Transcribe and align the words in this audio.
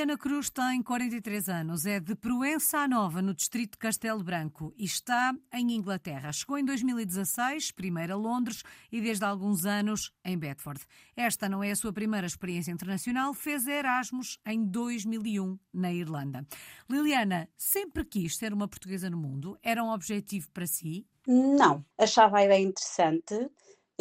Liliana 0.00 0.16
Cruz 0.16 0.48
tem 0.48 0.82
43 0.82 1.50
anos, 1.50 1.84
é 1.84 2.00
de 2.00 2.14
Proença 2.14 2.88
Nova, 2.88 3.20
no 3.20 3.34
distrito 3.34 3.72
de 3.72 3.76
Castelo 3.76 4.24
Branco, 4.24 4.72
e 4.74 4.86
está 4.86 5.34
em 5.52 5.72
Inglaterra. 5.72 6.32
Chegou 6.32 6.56
em 6.56 6.64
2016, 6.64 7.70
primeiro 7.72 8.14
a 8.14 8.16
Londres 8.16 8.62
e 8.90 8.98
desde 8.98 9.26
há 9.26 9.28
alguns 9.28 9.66
anos 9.66 10.10
em 10.24 10.38
Bedford. 10.38 10.80
Esta 11.14 11.50
não 11.50 11.62
é 11.62 11.70
a 11.70 11.76
sua 11.76 11.92
primeira 11.92 12.26
experiência 12.26 12.72
internacional, 12.72 13.34
fez 13.34 13.66
Erasmus 13.66 14.38
em 14.46 14.64
2001 14.64 15.58
na 15.70 15.92
Irlanda. 15.92 16.46
Liliana, 16.88 17.46
sempre 17.54 18.02
quis 18.02 18.38
ser 18.38 18.54
uma 18.54 18.66
portuguesa 18.66 19.10
no 19.10 19.18
mundo? 19.18 19.58
Era 19.62 19.84
um 19.84 19.90
objetivo 19.90 20.48
para 20.50 20.66
si? 20.66 21.06
Não, 21.26 21.84
achava 21.98 22.38
a 22.38 22.44
ideia 22.46 22.62
interessante 22.62 23.50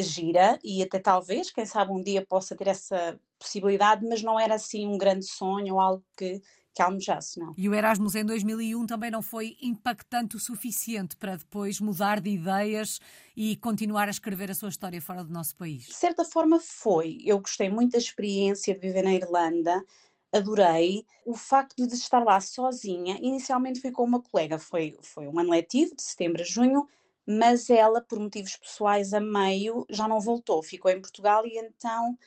gira 0.02 0.58
e 0.64 0.82
até 0.82 0.98
talvez, 0.98 1.52
quem 1.52 1.66
sabe 1.66 1.92
um 1.92 2.02
dia 2.02 2.26
possa 2.26 2.56
ter 2.56 2.68
essa 2.70 3.20
possibilidade, 3.40 4.06
mas 4.06 4.22
não 4.22 4.40
era 4.40 4.56
assim 4.56 4.86
um 4.86 4.98
grande 4.98 5.26
sonho 5.26 5.76
ou 5.76 5.80
algo 5.80 6.04
que, 6.18 6.42
que 6.74 6.82
almejasse, 6.82 7.40
não. 7.40 7.54
E 7.58 7.68
o 7.68 7.74
Erasmus 7.74 8.16
em 8.16 8.26
2001 8.26 8.86
também 8.86 9.10
não 9.10 9.22
foi 9.22 9.58
impactante 9.62 10.36
o 10.36 10.40
suficiente 10.40 11.16
para 11.16 11.38
depois 11.38 11.80
mudar 11.80 12.20
de 12.20 12.30
ideias 12.30 13.00
e 13.36 13.56
continuar 13.58 14.08
a 14.08 14.12
escrever 14.12 14.52
a 14.52 14.54
sua 14.56 14.70
história 14.70 15.02
fora 15.02 15.24
do 15.24 15.32
nosso 15.32 15.56
país? 15.56 15.86
De 15.86 15.96
certa 15.96 16.24
forma 16.24 16.60
foi. 16.60 17.20
Eu 17.26 17.40
gostei 17.40 17.70
muito 17.70 17.94
da 17.94 17.98
experiência 17.98 18.74
de 18.74 18.80
viver 18.80 19.04
na 19.04 19.14
Irlanda, 19.14 19.84
adorei. 20.32 21.06
O 21.26 21.36
facto 21.36 21.88
de 21.88 21.94
estar 21.94 22.24
lá 22.24 22.40
sozinha, 22.40 23.18
inicialmente 23.22 23.82
fui 23.82 23.92
com 23.92 24.04
uma 24.04 24.22
colega, 24.22 24.60
foi, 24.60 24.98
foi 25.02 25.28
um 25.28 25.40
ano 25.40 25.52
letivo, 25.52 25.96
de 25.96 26.02
setembro 26.02 26.42
a 26.42 26.46
junho, 26.46 26.88
mas 27.28 27.70
ela, 27.70 28.02
por 28.02 28.20
motivos 28.20 28.56
pessoais 28.56 29.14
a 29.14 29.20
meio, 29.20 29.86
já 29.90 30.08
não 30.08 30.20
voltou, 30.20 30.64
ficou 30.64 30.90
em 30.90 31.00
Portugal 31.00 31.46
e 31.46 31.60
então 31.60 32.18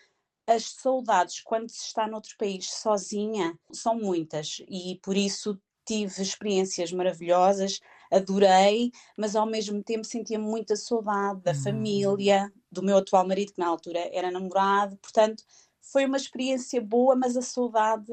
as 0.52 0.64
saudades 0.70 1.40
quando 1.40 1.70
se 1.70 1.86
está 1.86 2.06
noutro 2.06 2.34
país 2.38 2.70
sozinha 2.70 3.56
são 3.72 3.96
muitas 3.96 4.58
e 4.68 4.98
por 5.02 5.16
isso 5.16 5.58
tive 5.84 6.22
experiências 6.22 6.92
maravilhosas, 6.92 7.80
adorei, 8.10 8.92
mas 9.18 9.34
ao 9.34 9.46
mesmo 9.46 9.82
tempo 9.82 10.04
sentia 10.04 10.38
muita 10.38 10.76
saudade 10.76 11.42
da 11.42 11.52
uhum. 11.52 11.62
família, 11.62 12.52
do 12.70 12.82
meu 12.82 12.98
atual 12.98 13.26
marido, 13.26 13.52
que 13.52 13.58
na 13.58 13.66
altura 13.66 13.98
era 14.12 14.30
namorado, 14.30 14.96
portanto 14.98 15.42
foi 15.92 16.06
uma 16.06 16.16
experiência 16.16 16.80
boa, 16.80 17.16
mas 17.16 17.36
a 17.36 17.42
saudade 17.42 18.06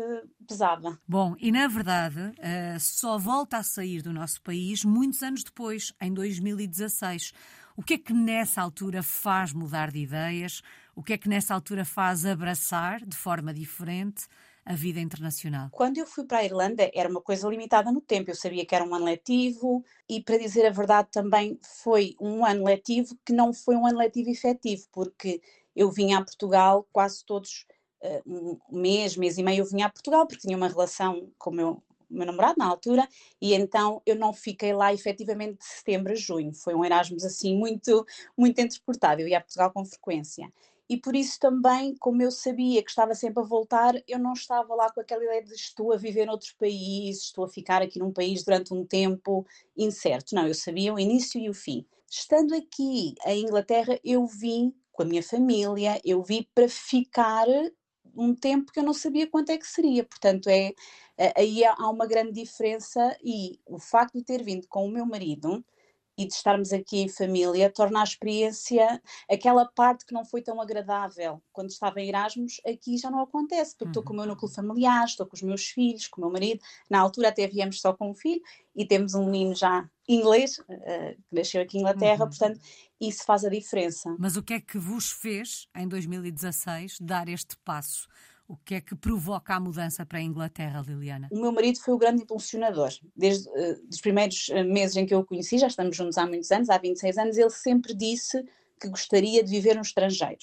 pesava. 0.48 1.00
Bom, 1.08 1.36
e 1.40 1.52
na 1.52 1.68
verdade 1.68 2.20
uh, 2.20 2.80
só 2.80 3.18
volta 3.18 3.58
a 3.58 3.64
sair 3.64 4.02
do 4.02 4.12
nosso 4.12 4.42
país 4.42 4.84
muitos 4.84 5.22
anos 5.22 5.44
depois, 5.44 5.94
em 6.02 6.12
2016. 6.12 7.32
O 7.78 7.84
que 7.84 7.94
é 7.94 7.98
que 7.98 8.12
nessa 8.12 8.62
altura 8.62 9.02
faz 9.02 9.54
mudar 9.54 9.92
de 9.92 10.00
ideias? 10.00 10.62
O 11.00 11.02
que 11.02 11.14
é 11.14 11.18
que 11.18 11.30
nessa 11.30 11.54
altura 11.54 11.86
faz 11.86 12.26
abraçar 12.26 13.06
de 13.06 13.16
forma 13.16 13.54
diferente 13.54 14.28
a 14.66 14.76
vida 14.76 15.00
internacional? 15.00 15.70
Quando 15.72 15.98
eu 15.98 16.06
fui 16.06 16.26
para 16.26 16.40
a 16.40 16.44
Irlanda 16.44 16.92
era 16.94 17.08
uma 17.08 17.22
coisa 17.22 17.48
limitada 17.48 17.90
no 17.90 18.02
tempo. 18.02 18.30
Eu 18.30 18.36
sabia 18.36 18.66
que 18.66 18.76
era 18.76 18.84
um 18.84 18.94
ano 18.94 19.06
letivo 19.06 19.82
e, 20.10 20.22
para 20.22 20.38
dizer 20.38 20.66
a 20.66 20.72
verdade, 20.72 21.08
também 21.10 21.58
foi 21.62 22.18
um 22.20 22.46
ano 22.46 22.66
letivo 22.66 23.18
que 23.26 23.32
não 23.32 23.54
foi 23.54 23.78
um 23.78 23.88
ano 23.88 23.98
letivo 23.98 24.30
efetivo, 24.30 24.88
porque 24.92 25.42
eu 25.74 25.90
vinha 25.90 26.18
a 26.18 26.22
Portugal 26.22 26.86
quase 26.92 27.24
todos 27.24 27.66
uh, 28.04 28.60
um 28.70 28.82
mês, 28.82 29.16
mês 29.16 29.38
e 29.38 29.44
meio 29.44 29.60
eu 29.60 29.66
vinha 29.66 29.86
a 29.86 29.90
Portugal 29.90 30.28
porque 30.28 30.46
tinha 30.46 30.58
uma 30.58 30.68
relação 30.68 31.32
com 31.38 31.50
o 31.50 31.54
meu, 31.54 31.84
meu 32.10 32.26
namorado 32.26 32.56
na 32.58 32.66
altura 32.66 33.08
e 33.42 33.54
então 33.54 34.02
eu 34.06 34.18
não 34.18 34.34
fiquei 34.34 34.74
lá 34.74 34.94
efetivamente 34.94 35.60
de 35.60 35.66
setembro 35.66 36.12
a 36.12 36.16
junho. 36.16 36.54
Foi 36.54 36.76
um 36.76 36.84
Erasmus 36.84 37.24
assim 37.24 37.58
muito, 37.58 38.06
muito 38.38 38.60
entrecortado. 38.60 39.22
Eu 39.22 39.30
ia 39.30 39.38
a 39.38 39.42
Portugal 39.42 39.72
com 39.72 39.86
frequência. 39.86 40.52
E 40.90 40.98
por 40.98 41.16
isso 41.16 41.40
também, 41.40 41.96
como 42.00 42.22
eu 42.24 42.32
sabia 42.32 42.82
que 42.82 42.90
estava 42.90 43.14
sempre 43.14 43.44
a 43.44 43.46
voltar, 43.46 43.94
eu 44.08 44.18
não 44.18 44.34
estava 44.34 44.74
lá 44.74 44.92
com 44.92 45.00
aquela 45.00 45.24
ideia 45.24 45.44
de 45.44 45.54
estou 45.54 45.94
a 45.94 45.98
viver 45.98 46.26
noutro 46.26 46.56
país, 46.58 47.20
estou 47.26 47.46
a 47.46 47.50
ficar 47.50 47.82
aqui 47.84 48.00
num 48.00 48.12
país 48.12 48.44
durante 48.44 48.74
um 48.74 48.84
tempo 48.84 49.46
incerto. 49.78 50.34
Não, 50.34 50.48
eu 50.48 50.56
sabia 50.56 50.92
o 50.92 51.00
início 51.00 51.40
e 51.40 51.48
o 51.48 51.54
fim. 51.54 51.86
Estando 52.10 52.56
aqui 52.56 53.14
em 53.24 53.44
Inglaterra, 53.44 54.00
eu 54.04 54.26
vim 54.26 54.74
com 54.92 55.04
a 55.04 55.06
minha 55.06 55.22
família, 55.22 56.02
eu 56.04 56.24
vim 56.24 56.46
para 56.56 56.68
ficar 56.68 57.46
um 58.16 58.34
tempo 58.34 58.72
que 58.72 58.80
eu 58.80 58.84
não 58.84 58.94
sabia 58.94 59.28
quanto 59.28 59.52
é 59.52 59.58
que 59.60 59.68
seria. 59.68 60.04
Portanto, 60.04 60.48
é, 60.50 60.74
aí 61.36 61.64
há 61.64 61.90
uma 61.90 62.08
grande 62.08 62.32
diferença 62.32 63.16
e 63.24 63.60
o 63.68 63.78
facto 63.78 64.16
de 64.18 64.24
ter 64.24 64.44
vindo 64.44 64.68
com 64.68 64.86
o 64.88 64.92
meu 64.92 65.06
marido 65.06 65.64
e 66.20 66.28
de 66.28 66.34
estarmos 66.34 66.74
aqui 66.74 66.98
em 67.00 67.08
família 67.08 67.72
torna 67.72 68.02
a 68.02 68.04
experiência 68.04 69.02
aquela 69.32 69.66
parte 69.66 70.06
que 70.06 70.14
não 70.14 70.26
foi 70.26 70.42
tão 70.42 70.60
agradável 70.60 71.42
quando 71.54 71.70
estava 71.70 72.02
em 72.02 72.10
Erasmus, 72.10 72.60
aqui 72.68 72.98
já 72.98 73.10
não 73.10 73.22
acontece, 73.22 73.74
porque 73.78 73.90
estou 73.90 74.04
com 74.04 74.12
o 74.12 74.16
meu 74.18 74.26
núcleo 74.26 74.52
familiar, 74.52 75.06
estou 75.06 75.26
com 75.26 75.36
os 75.38 75.42
meus 75.42 75.68
filhos, 75.68 76.10
com 76.10 76.20
o 76.20 76.26
meu 76.26 76.34
marido. 76.34 76.60
Na 76.90 77.00
altura 77.00 77.30
até 77.30 77.48
viemos 77.48 77.80
só 77.80 77.94
com 77.94 78.12
um 78.12 78.14
filho 78.14 78.42
e 78.76 78.86
temos 78.86 79.14
um 79.14 79.26
menino 79.26 79.56
já 79.56 79.90
inglês, 80.10 80.60
uh, 80.60 80.66
que 80.66 81.36
nasceu 81.36 81.62
aqui 81.62 81.78
em 81.78 81.82
Inglaterra, 81.82 82.24
uhum. 82.24 82.30
portanto, 82.30 82.60
isso 83.00 83.24
faz 83.24 83.46
a 83.46 83.50
diferença. 83.50 84.14
Mas 84.20 84.36
o 84.36 84.44
que 84.44 84.56
é 84.56 84.60
que 84.60 84.78
vos 84.78 85.10
fez, 85.12 85.70
em 85.74 85.88
2016, 85.88 86.98
dar 87.00 87.30
este 87.30 87.56
passo? 87.64 88.10
O 88.50 88.58
que 88.58 88.74
é 88.74 88.82
que 88.82 88.96
provoca 88.96 89.54
a 89.54 89.60
mudança 89.60 90.04
para 90.04 90.18
a 90.18 90.22
Inglaterra, 90.24 90.84
Liliana? 90.86 91.28
O 91.32 91.40
meu 91.40 91.52
marido 91.52 91.80
foi 91.80 91.94
o 91.94 92.00
grande 92.00 92.24
impulsionador. 92.24 92.90
Desde 93.16 93.48
uh, 93.48 93.88
os 93.88 94.02
primeiros 94.02 94.50
eh, 94.50 94.64
meses 94.64 94.98
em 94.98 95.06
que 95.06 95.14
eu 95.14 95.20
o 95.20 95.24
conheci, 95.24 95.60
já 95.60 95.68
estamos 95.68 95.96
juntos 95.96 96.18
há 96.18 96.26
muitos 96.26 96.50
anos, 96.50 96.68
há 96.68 96.80
26 96.80 97.20
anos, 97.20 97.38
ele 97.38 97.52
sempre 97.52 97.94
disse 97.94 98.44
que 98.82 98.90
gostaria 98.90 99.44
de 99.44 99.52
viver 99.52 99.76
no 99.76 99.84
estrangeiro. 99.84 100.40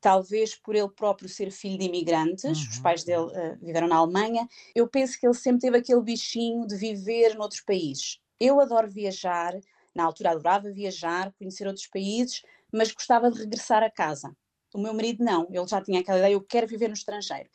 Talvez 0.00 0.56
por 0.56 0.74
ele 0.74 0.88
próprio 0.88 1.28
ser 1.28 1.52
filho 1.52 1.78
de 1.78 1.84
imigrantes, 1.84 2.58
uhum. 2.58 2.70
os 2.70 2.78
pais 2.80 3.04
dele 3.04 3.26
uh, 3.26 3.56
viveram 3.62 3.86
na 3.86 3.98
Alemanha. 3.98 4.48
Eu 4.74 4.88
penso 4.88 5.16
que 5.16 5.24
ele 5.24 5.34
sempre 5.34 5.60
teve 5.60 5.78
aquele 5.78 6.02
bichinho 6.02 6.66
de 6.66 6.74
viver 6.74 7.36
noutros 7.36 7.60
países. 7.60 8.18
Eu 8.40 8.60
adoro 8.60 8.90
viajar, 8.90 9.54
na 9.94 10.02
altura 10.02 10.32
adorava 10.32 10.72
viajar, 10.72 11.32
conhecer 11.38 11.68
outros 11.68 11.86
países, 11.86 12.42
mas 12.72 12.90
gostava 12.90 13.30
de 13.30 13.38
regressar 13.38 13.84
a 13.84 13.90
casa. 13.90 14.34
O 14.74 14.78
meu 14.78 14.92
marido 14.92 15.24
não, 15.24 15.46
ele 15.50 15.66
já 15.68 15.80
tinha 15.80 16.00
aquela 16.00 16.18
ideia, 16.18 16.32
eu 16.32 16.42
quero 16.42 16.66
viver 16.66 16.88
no 16.88 16.94
estrangeiro. 16.94 17.48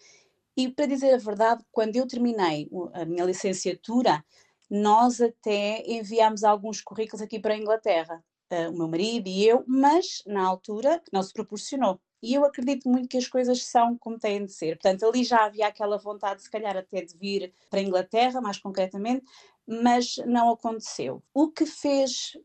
E 0.56 0.70
para 0.70 0.86
dizer 0.86 1.14
a 1.14 1.18
verdade, 1.18 1.64
quando 1.72 1.96
eu 1.98 2.08
terminei 2.08 2.70
a 2.94 3.04
minha 3.04 3.26
licenciatura, 3.26 4.24
nós 4.70 5.20
até 5.20 5.84
enviámos 5.86 6.44
alguns 6.44 6.82
currículos 6.82 7.22
aqui 7.22 7.38
para 7.38 7.54
a 7.54 7.58
Inglaterra, 7.58 8.24
uh, 8.52 8.70
o 8.70 8.78
meu 8.78 8.88
marido 8.88 9.28
e 9.28 9.46
eu, 9.46 9.64
mas 9.68 10.24
na 10.26 10.46
altura 10.46 11.02
não 11.12 11.22
se 11.22 11.34
proporcionou. 11.34 12.00
E 12.22 12.34
eu 12.34 12.46
acredito 12.46 12.90
muito 12.90 13.08
que 13.08 13.18
as 13.18 13.28
coisas 13.28 13.64
são 13.64 13.98
como 13.98 14.20
têm 14.20 14.46
de 14.46 14.52
ser. 14.52 14.78
Portanto, 14.78 15.06
ali 15.06 15.24
já 15.24 15.46
havia 15.46 15.68
aquela 15.68 15.98
vontade, 15.98 16.42
se 16.42 16.50
calhar, 16.50 16.76
até 16.76 17.02
de 17.02 17.18
vir 17.18 17.54
para 17.70 17.80
a 17.80 17.84
Inglaterra, 17.84 18.42
mais 18.42 18.58
concretamente, 18.58 19.26
mas 19.66 20.18
não 20.26 20.50
aconteceu. 20.52 21.24
O 21.34 21.50
que 21.50 21.66
fez 21.66 22.38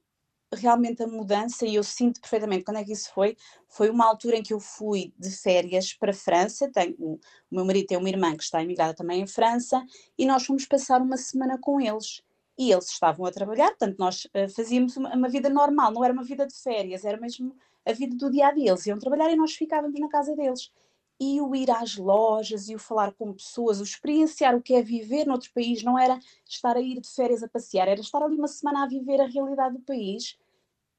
realmente 0.54 1.02
a 1.02 1.06
mudança, 1.06 1.66
e 1.66 1.74
eu 1.74 1.82
sinto 1.82 2.20
perfeitamente 2.20 2.64
quando 2.64 2.78
é 2.78 2.84
que 2.84 2.92
isso 2.92 3.12
foi, 3.12 3.36
foi 3.68 3.90
uma 3.90 4.06
altura 4.06 4.36
em 4.36 4.42
que 4.42 4.54
eu 4.54 4.60
fui 4.60 5.12
de 5.18 5.30
férias 5.30 5.92
para 5.92 6.10
a 6.10 6.14
França, 6.14 6.70
tenho, 6.72 6.94
o 6.98 7.18
meu 7.50 7.64
marido 7.64 7.86
tem 7.86 7.98
uma 7.98 8.08
irmã 8.08 8.36
que 8.36 8.42
está 8.42 8.62
imigrada 8.62 8.94
também 8.94 9.20
em 9.20 9.26
França, 9.26 9.84
e 10.16 10.26
nós 10.26 10.44
fomos 10.44 10.66
passar 10.66 11.02
uma 11.02 11.16
semana 11.16 11.58
com 11.58 11.80
eles. 11.80 12.22
E 12.56 12.70
eles 12.70 12.88
estavam 12.88 13.26
a 13.26 13.32
trabalhar, 13.32 13.68
portanto 13.70 13.98
nós 13.98 14.26
uh, 14.26 14.48
fazíamos 14.54 14.96
uma, 14.96 15.14
uma, 15.14 15.28
vida 15.28 15.48
normal, 15.48 15.90
não 15.90 16.04
era 16.04 16.12
uma 16.12 16.22
vida 16.22 16.46
de 16.46 16.54
férias, 16.54 17.04
era 17.04 17.20
mesmo 17.20 17.54
a 17.84 17.92
vida 17.92 18.16
do 18.16 18.30
dia 18.30 18.46
a 18.46 18.52
dia. 18.52 18.70
Eles 18.70 18.86
iam 18.86 18.98
trabalhar 18.98 19.30
e 19.30 19.36
nós 19.36 19.54
ficávamos 19.54 19.98
na 19.98 20.08
casa 20.08 20.36
deles. 20.36 20.70
E 21.18 21.40
o 21.40 21.54
ir 21.54 21.70
às 21.70 21.96
lojas 21.96 22.68
e 22.68 22.74
o 22.74 22.78
falar 22.78 23.12
com 23.12 23.32
pessoas, 23.32 23.80
o 23.80 23.84
experienciar 23.84 24.54
o 24.54 24.62
que 24.62 24.74
é 24.74 24.82
viver 24.82 25.26
noutro 25.26 25.50
país, 25.52 25.82
não 25.82 25.98
era 25.98 26.18
estar 26.48 26.76
a 26.76 26.80
ir 26.80 27.00
de 27.00 27.08
férias 27.08 27.42
a 27.42 27.48
passear, 27.48 27.88
era 27.88 28.00
estar 28.00 28.22
ali 28.22 28.36
uma 28.36 28.48
semana 28.48 28.84
a 28.84 28.88
viver 28.88 29.20
a 29.20 29.26
realidade 29.26 29.76
do 29.76 29.82
país 29.82 30.36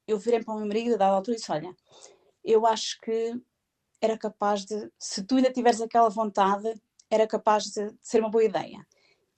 eu 0.07 0.17
virei 0.17 0.43
para 0.43 0.53
o 0.53 0.57
meu 0.57 0.67
marido 0.67 0.95
a 0.95 0.97
dada 0.97 1.15
altura 1.15 1.35
e 1.35 1.39
disse: 1.39 1.51
Olha, 1.51 1.75
eu 2.43 2.65
acho 2.65 2.99
que 3.01 3.33
era 4.01 4.17
capaz 4.17 4.65
de, 4.65 4.91
se 4.99 5.23
tu 5.23 5.35
ainda 5.35 5.51
tiveres 5.51 5.81
aquela 5.81 6.09
vontade, 6.09 6.73
era 7.09 7.27
capaz 7.27 7.65
de, 7.65 7.91
de 7.91 7.97
ser 8.01 8.19
uma 8.19 8.29
boa 8.29 8.43
ideia. 8.43 8.85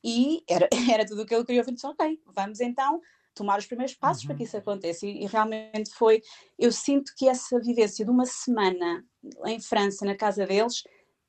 E 0.03 0.43
era, 0.47 0.67
era 0.91 1.05
tudo 1.05 1.21
o 1.21 1.25
que 1.25 1.33
ele 1.33 1.45
queria 1.45 1.61
ouvir. 1.61 1.73
Disse: 1.73 1.87
Ok, 1.87 2.21
vamos 2.35 2.59
então 2.59 3.01
tomar 3.33 3.59
os 3.59 3.67
primeiros 3.67 3.93
passos 3.93 4.23
uhum. 4.23 4.27
para 4.29 4.37
que 4.37 4.43
isso 4.43 4.57
aconteça. 4.57 5.05
E, 5.05 5.23
e, 5.23 5.27
realmente 5.27 5.91
foi. 5.93 6.21
Eu 6.57 6.71
sinto 6.71 7.13
que 7.15 7.29
essa 7.29 7.59
vivência 7.59 8.03
de 8.03 8.11
uma 8.11 8.25
semana 8.25 9.05
em 9.45 9.59
França, 9.59 10.05
na 10.05 10.15
casa 10.15 10.45
deles, 10.45 10.83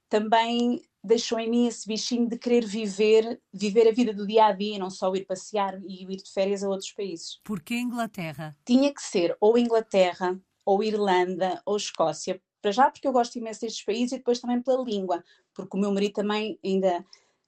também 0.09 0.83
deixou 1.03 1.39
em 1.39 1.49
mim 1.49 1.67
esse 1.67 1.87
bichinho 1.87 2.29
de 2.29 2.39
querer 2.39 2.65
viver, 2.65 3.41
viver 3.53 3.89
a 3.89 3.93
vida 3.93 4.13
do 4.13 4.27
dia 4.27 4.47
a 4.47 4.53
dia, 4.53 4.79
não 4.79 4.91
só 4.91 5.15
ir 5.15 5.25
passear 5.25 5.81
e 5.83 6.03
ir 6.03 6.17
de 6.17 6.31
férias 6.33 6.63
a 6.63 6.69
outros 6.69 6.93
países. 6.93 7.41
Porquê 7.45 7.77
Inglaterra? 7.77 8.57
Tinha 8.65 8.93
que 8.93 9.03
ser 9.03 9.37
ou 9.41 9.57
Inglaterra, 9.57 10.39
ou 10.65 10.83
Irlanda, 10.83 11.63
ou 11.65 11.77
Escócia. 11.77 12.41
Para 12.61 12.73
já, 12.73 12.91
porque 12.91 13.07
eu 13.07 13.13
gosto 13.13 13.39
imenso 13.39 13.61
destes 13.61 13.85
países 13.85 14.13
e 14.13 14.19
depois 14.19 14.41
também 14.41 14.61
pela 14.61 14.83
língua, 14.83 15.23
porque 15.55 15.77
o 15.77 15.81
meu 15.81 15.93
marido 15.93 16.15
também 16.15 16.59
ainda 16.65 17.05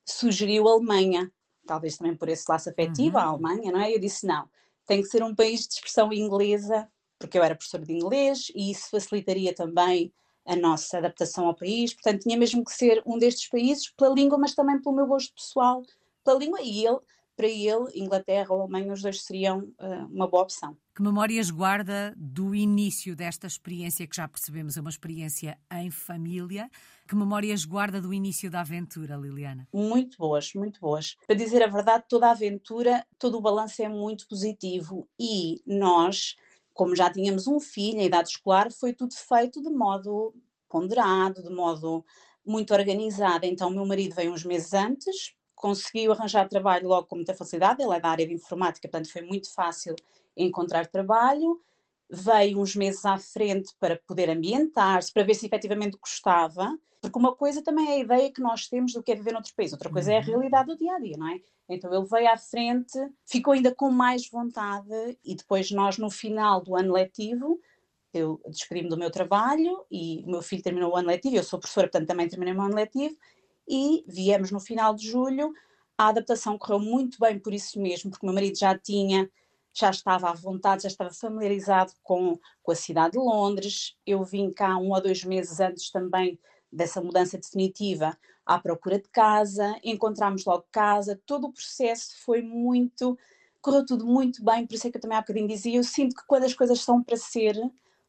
sugeriu 0.06 0.68
Alemanha, 0.68 1.30
talvez 1.66 1.96
também 1.96 2.16
por 2.16 2.28
esse 2.28 2.44
laço 2.48 2.70
afetivo, 2.70 3.16
uhum. 3.18 3.22
a 3.22 3.26
Alemanha, 3.26 3.72
não 3.72 3.80
é? 3.80 3.94
Eu 3.94 3.98
disse 3.98 4.26
não, 4.26 4.48
tem 4.86 5.02
que 5.02 5.08
ser 5.08 5.22
um 5.22 5.34
país 5.34 5.66
de 5.66 5.74
expressão 5.74 6.12
inglesa, 6.12 6.88
porque 7.18 7.36
eu 7.36 7.42
era 7.42 7.54
professora 7.54 7.84
de 7.84 7.92
inglês 7.92 8.50
e 8.54 8.70
isso 8.70 8.88
facilitaria 8.90 9.54
também 9.54 10.12
a 10.50 10.56
nossa 10.56 10.98
adaptação 10.98 11.46
ao 11.46 11.54
país, 11.54 11.94
portanto 11.94 12.22
tinha 12.22 12.36
mesmo 12.36 12.64
que 12.64 12.72
ser 12.72 13.00
um 13.06 13.16
destes 13.16 13.48
países 13.48 13.88
pela 13.96 14.12
língua, 14.12 14.36
mas 14.36 14.54
também 14.54 14.80
pelo 14.82 14.96
meu 14.96 15.06
gosto 15.06 15.32
pessoal 15.32 15.82
pela 16.24 16.38
língua 16.38 16.60
e 16.60 16.84
ele, 16.84 16.98
para 17.36 17.46
ele, 17.46 17.86
Inglaterra 17.94 18.52
ou 18.52 18.62
Alemanha, 18.62 18.92
os 18.92 19.00
dois 19.00 19.22
seriam 19.22 19.60
uh, 19.60 20.06
uma 20.10 20.28
boa 20.28 20.42
opção. 20.42 20.76
Que 20.94 21.02
memórias 21.02 21.50
guarda 21.50 22.12
do 22.16 22.54
início 22.54 23.16
desta 23.16 23.46
experiência 23.46 24.06
que 24.06 24.14
já 24.14 24.28
percebemos 24.28 24.76
é 24.76 24.80
uma 24.80 24.90
experiência 24.90 25.56
em 25.72 25.90
família? 25.90 26.68
Que 27.08 27.14
memórias 27.16 27.64
guarda 27.64 28.00
do 28.00 28.12
início 28.12 28.50
da 28.50 28.60
aventura, 28.60 29.16
Liliana? 29.16 29.66
Muito 29.72 30.18
boas, 30.18 30.52
muito 30.52 30.80
boas. 30.80 31.16
Para 31.26 31.36
dizer 31.36 31.62
a 31.62 31.68
verdade, 31.68 32.04
toda 32.08 32.26
a 32.26 32.32
aventura, 32.32 33.06
todo 33.18 33.38
o 33.38 33.40
balanço 33.40 33.80
é 33.82 33.88
muito 33.88 34.28
positivo 34.28 35.08
e 35.18 35.62
nós, 35.66 36.36
como 36.80 36.96
já 36.96 37.10
tínhamos 37.10 37.46
um 37.46 37.60
filho 37.60 38.00
em 38.00 38.06
idade 38.06 38.30
escolar, 38.30 38.72
foi 38.72 38.94
tudo 38.94 39.12
feito 39.14 39.60
de 39.60 39.68
modo 39.68 40.34
ponderado, 40.66 41.42
de 41.42 41.50
modo 41.50 42.02
muito 42.42 42.72
organizado. 42.72 43.44
Então, 43.44 43.68
meu 43.68 43.84
marido 43.84 44.14
veio 44.14 44.32
uns 44.32 44.46
meses 44.46 44.72
antes, 44.72 45.34
conseguiu 45.54 46.10
arranjar 46.10 46.48
trabalho 46.48 46.88
logo 46.88 47.06
com 47.06 47.16
muita 47.16 47.34
facilidade, 47.34 47.82
ele 47.82 47.94
é 47.94 48.00
da 48.00 48.08
área 48.08 48.26
de 48.26 48.32
informática, 48.32 48.88
portanto 48.88 49.12
foi 49.12 49.20
muito 49.20 49.52
fácil 49.52 49.94
encontrar 50.34 50.86
trabalho. 50.86 51.60
Veio 52.08 52.58
uns 52.58 52.74
meses 52.74 53.04
à 53.04 53.18
frente 53.18 53.74
para 53.78 54.00
poder 54.06 54.30
ambientar-se, 54.30 55.12
para 55.12 55.22
ver 55.22 55.34
se 55.34 55.44
efetivamente 55.44 55.98
gostava, 56.00 56.74
porque 57.00 57.18
uma 57.18 57.34
coisa 57.34 57.62
também 57.62 57.88
é 57.88 57.94
a 57.94 57.98
ideia 57.98 58.32
que 58.32 58.42
nós 58.42 58.68
temos 58.68 58.92
do 58.92 59.02
que 59.02 59.12
é 59.12 59.14
viver 59.14 59.32
noutro 59.32 59.54
país, 59.54 59.72
outra 59.72 59.90
coisa 59.90 60.12
é 60.12 60.16
a 60.16 60.20
uhum. 60.20 60.26
realidade 60.26 60.68
do 60.68 60.76
dia 60.76 60.94
a 60.94 60.98
dia, 60.98 61.16
não 61.16 61.28
é? 61.28 61.40
Então 61.68 61.92
ele 61.92 62.06
veio 62.06 62.30
à 62.30 62.36
frente, 62.36 62.98
ficou 63.24 63.54
ainda 63.54 63.74
com 63.74 63.90
mais 63.90 64.28
vontade 64.28 65.18
e 65.24 65.34
depois 65.34 65.70
nós 65.70 65.96
no 65.98 66.10
final 66.10 66.60
do 66.60 66.76
ano 66.76 66.92
letivo 66.92 67.60
eu 68.12 68.40
despedi-me 68.48 68.88
do 68.88 68.98
meu 68.98 69.10
trabalho 69.10 69.84
e 69.90 70.24
o 70.26 70.30
meu 70.30 70.42
filho 70.42 70.62
terminou 70.62 70.92
o 70.92 70.96
ano 70.96 71.08
letivo, 71.08 71.36
eu 71.36 71.44
sou 71.44 71.58
professora, 71.58 71.86
portanto 71.86 72.08
também 72.08 72.28
terminei 72.28 72.54
o 72.54 72.60
ano 72.60 72.74
letivo 72.74 73.16
e 73.68 74.04
viemos 74.06 74.50
no 74.50 74.60
final 74.60 74.94
de 74.94 75.06
julho. 75.06 75.52
A 75.96 76.08
adaptação 76.08 76.58
correu 76.58 76.80
muito 76.80 77.18
bem 77.20 77.38
por 77.38 77.54
isso 77.54 77.80
mesmo, 77.80 78.10
porque 78.10 78.26
o 78.26 78.28
meu 78.28 78.34
marido 78.34 78.58
já 78.58 78.76
tinha, 78.76 79.30
já 79.72 79.90
estava 79.90 80.28
à 80.28 80.32
vontade, 80.32 80.82
já 80.82 80.88
estava 80.88 81.12
familiarizado 81.12 81.92
com, 82.02 82.38
com 82.62 82.72
a 82.72 82.74
cidade 82.74 83.12
de 83.12 83.18
Londres. 83.18 83.96
Eu 84.04 84.24
vim 84.24 84.50
cá 84.50 84.76
um 84.76 84.90
ou 84.92 85.00
dois 85.00 85.22
meses 85.24 85.60
antes 85.60 85.90
também 85.90 86.38
dessa 86.72 87.00
mudança 87.00 87.38
definitiva 87.38 88.16
à 88.46 88.58
procura 88.58 88.98
de 88.98 89.08
casa, 89.08 89.78
encontramos 89.82 90.44
logo 90.44 90.66
casa, 90.70 91.20
todo 91.26 91.46
o 91.46 91.52
processo 91.52 92.14
foi 92.24 92.42
muito, 92.42 93.18
correu 93.60 93.84
tudo 93.84 94.06
muito 94.06 94.44
bem, 94.44 94.66
por 94.66 94.74
isso 94.74 94.86
é 94.86 94.90
que 94.90 94.96
eu 94.96 95.00
também 95.00 95.18
há 95.18 95.20
bocadinho 95.20 95.48
dizia, 95.48 95.76
eu 95.76 95.84
sinto 95.84 96.16
que 96.16 96.26
quando 96.26 96.44
as 96.44 96.54
coisas 96.54 96.80
são 96.80 97.02
para 97.02 97.16
ser, 97.16 97.56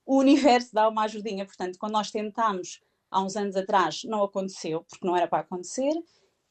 o 0.06 0.18
universo 0.18 0.74
dá 0.74 0.88
uma 0.88 1.04
ajudinha, 1.04 1.46
portanto, 1.46 1.78
quando 1.80 1.94
nós 1.94 2.12
tentamos 2.12 2.82
há 3.10 3.22
uns 3.22 3.36
anos 3.36 3.56
atrás 3.56 4.04
não 4.06 4.24
aconteceu, 4.24 4.84
porque 4.90 5.06
não 5.06 5.16
era 5.16 5.28
para 5.28 5.40
acontecer, 5.40 5.94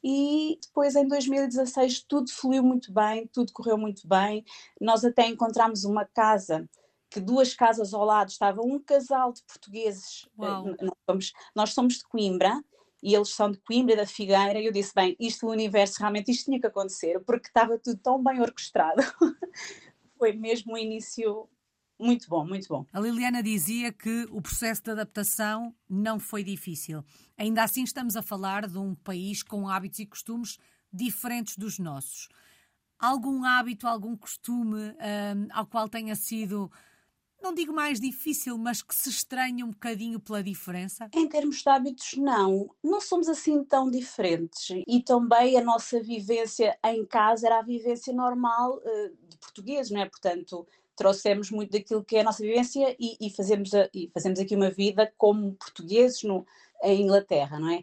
e 0.02 0.58
depois 0.62 0.96
em 0.96 1.06
2016 1.06 2.04
tudo 2.04 2.30
fluiu 2.30 2.62
muito 2.62 2.92
bem, 2.92 3.26
tudo 3.26 3.52
correu 3.52 3.76
muito 3.76 4.06
bem. 4.08 4.44
Nós 4.80 5.04
até 5.04 5.26
encontramos 5.26 5.84
uma 5.84 6.06
casa 6.06 6.68
que 7.10 7.20
duas 7.20 7.54
casas 7.54 7.92
ao 7.92 8.04
lado 8.04 8.28
estava 8.28 8.62
um 8.62 8.78
casal 8.78 9.32
de 9.32 9.42
portugueses. 9.42 10.28
Eh, 10.40 10.84
nós 10.84 10.94
somos, 11.08 11.32
nós 11.54 11.72
somos 11.74 11.94
de 11.94 12.04
Coimbra 12.04 12.62
e 13.02 13.14
eles 13.14 13.30
são 13.30 13.50
de 13.50 13.58
Coimbra 13.58 13.96
da 13.96 14.06
Figueira. 14.06 14.60
E 14.60 14.66
eu 14.66 14.72
disse: 14.72 14.92
bem, 14.94 15.16
isto 15.18 15.46
o 15.46 15.50
universo 15.50 15.98
realmente 15.98 16.30
isto 16.30 16.44
tinha 16.44 16.60
que 16.60 16.66
acontecer 16.66 17.20
porque 17.20 17.48
estava 17.48 17.78
tudo 17.78 17.98
tão 17.98 18.22
bem 18.22 18.40
orquestrado. 18.40 19.02
Foi 20.16 20.32
mesmo 20.32 20.74
o 20.74 20.78
início 20.78 21.48
muito 21.98 22.28
bom, 22.28 22.46
muito 22.46 22.66
bom. 22.68 22.86
A 22.92 23.00
Liliana 23.00 23.42
dizia 23.42 23.92
que 23.92 24.26
o 24.30 24.40
processo 24.40 24.82
de 24.82 24.90
adaptação 24.90 25.74
não 25.88 26.18
foi 26.18 26.42
difícil. 26.42 27.04
Ainda 27.36 27.62
assim, 27.62 27.82
estamos 27.82 28.16
a 28.16 28.22
falar 28.22 28.66
de 28.66 28.78
um 28.78 28.94
país 28.94 29.42
com 29.42 29.68
hábitos 29.68 29.98
e 29.98 30.06
costumes 30.06 30.58
diferentes 30.90 31.58
dos 31.58 31.78
nossos. 31.78 32.28
Algum 32.98 33.44
hábito, 33.44 33.86
algum 33.86 34.16
costume 34.16 34.78
um, 34.78 35.48
ao 35.52 35.66
qual 35.66 35.88
tenha 35.88 36.14
sido, 36.14 36.70
não 37.42 37.54
digo 37.54 37.72
mais 37.72 38.00
difícil, 38.00 38.56
mas 38.58 38.82
que 38.82 38.94
se 38.94 39.08
estranhe 39.08 39.64
um 39.64 39.70
bocadinho 39.70 40.20
pela 40.20 40.42
diferença? 40.42 41.08
Em 41.12 41.28
termos 41.28 41.62
de 41.62 41.68
hábitos, 41.68 42.14
não. 42.16 42.70
Não 42.82 43.00
somos 43.00 43.28
assim 43.28 43.64
tão 43.64 43.90
diferentes. 43.90 44.68
E 44.86 45.02
também 45.02 45.56
a 45.56 45.62
nossa 45.62 46.00
vivência 46.00 46.78
em 46.84 47.04
casa 47.04 47.46
era 47.46 47.58
a 47.58 47.62
vivência 47.62 48.12
normal 48.12 48.78
uh, 48.78 49.28
de 49.28 49.38
português, 49.38 49.90
não 49.90 50.00
é? 50.00 50.08
Portanto, 50.08 50.66
trouxemos 51.00 51.50
muito 51.50 51.72
daquilo 51.72 52.04
que 52.04 52.16
é 52.16 52.20
a 52.20 52.24
nossa 52.24 52.42
vivência 52.42 52.94
e, 53.00 53.16
e, 53.20 53.30
fazemos, 53.30 53.72
a, 53.72 53.88
e 53.94 54.10
fazemos 54.12 54.38
aqui 54.38 54.54
uma 54.54 54.70
vida 54.70 55.10
como 55.16 55.54
portugueses 55.54 56.22
no, 56.22 56.46
em 56.82 57.02
Inglaterra, 57.02 57.58
não 57.58 57.70
é? 57.70 57.82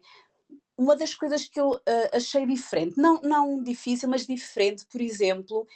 Uma 0.78 0.96
das 0.96 1.16
coisas 1.16 1.48
que 1.48 1.60
eu 1.60 1.72
uh, 1.72 1.82
achei 2.14 2.46
diferente, 2.46 2.96
não, 2.96 3.20
não 3.24 3.64
difícil, 3.64 4.08
mas 4.08 4.28
diferente, 4.28 4.86
por 4.86 5.02
exemplo, 5.02 5.68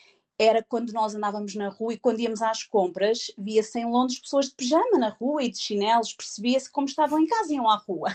era 0.41 0.63
quando 0.63 0.91
nós 0.91 1.13
andávamos 1.13 1.53
na 1.53 1.69
rua 1.69 1.93
e 1.93 1.99
quando 1.99 2.19
íamos 2.19 2.41
às 2.41 2.63
compras, 2.63 3.31
via-se 3.37 3.77
em 3.79 3.85
Londres 3.85 4.17
pessoas 4.17 4.47
de 4.47 4.55
pijama 4.55 4.97
na 4.97 5.09
rua 5.09 5.43
e 5.43 5.51
de 5.51 5.59
chinelos, 5.59 6.13
percebia-se 6.13 6.71
como 6.71 6.87
estavam 6.87 7.19
em 7.19 7.27
casa 7.27 7.51
e 7.51 7.57
iam 7.57 7.69
à 7.69 7.75
rua. 7.75 8.09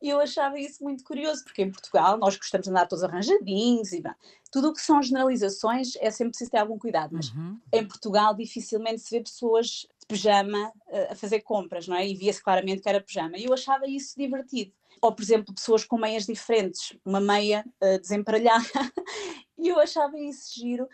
E 0.00 0.08
eu 0.08 0.18
achava 0.18 0.58
isso 0.58 0.82
muito 0.82 1.04
curioso, 1.04 1.44
porque 1.44 1.60
em 1.60 1.70
Portugal 1.70 2.16
nós 2.16 2.36
gostamos 2.36 2.64
de 2.64 2.70
andar 2.70 2.86
todos 2.86 3.04
arranjadinhos 3.04 3.92
e 3.92 4.02
tudo 4.50 4.70
o 4.70 4.72
que 4.72 4.80
são 4.80 5.02
generalizações 5.02 5.94
é 5.96 6.10
sempre 6.10 6.30
preciso 6.30 6.50
ter 6.50 6.56
algum 6.58 6.78
cuidado, 6.78 7.14
mas 7.14 7.30
uhum. 7.34 7.58
em 7.70 7.86
Portugal 7.86 8.34
dificilmente 8.34 9.02
se 9.02 9.10
vê 9.10 9.22
pessoas 9.22 9.86
de 10.00 10.06
pijama 10.08 10.68
uh, 10.68 11.12
a 11.12 11.14
fazer 11.14 11.40
compras, 11.40 11.86
não 11.86 11.96
é? 11.96 12.08
E 12.08 12.14
via-se 12.14 12.42
claramente 12.42 12.80
que 12.80 12.88
era 12.88 13.00
pijama. 13.00 13.36
E 13.36 13.44
eu 13.44 13.52
achava 13.52 13.86
isso 13.86 14.14
divertido. 14.16 14.72
Ou, 15.02 15.12
por 15.12 15.22
exemplo, 15.22 15.54
pessoas 15.54 15.84
com 15.84 15.98
meias 15.98 16.24
diferentes, 16.24 16.96
uma 17.04 17.20
meia 17.20 17.62
uh, 17.82 18.00
desemparelhada, 18.00 18.64
e 19.58 19.68
eu 19.68 19.78
achava 19.78 20.18
isso 20.18 20.58
giro. 20.58 20.88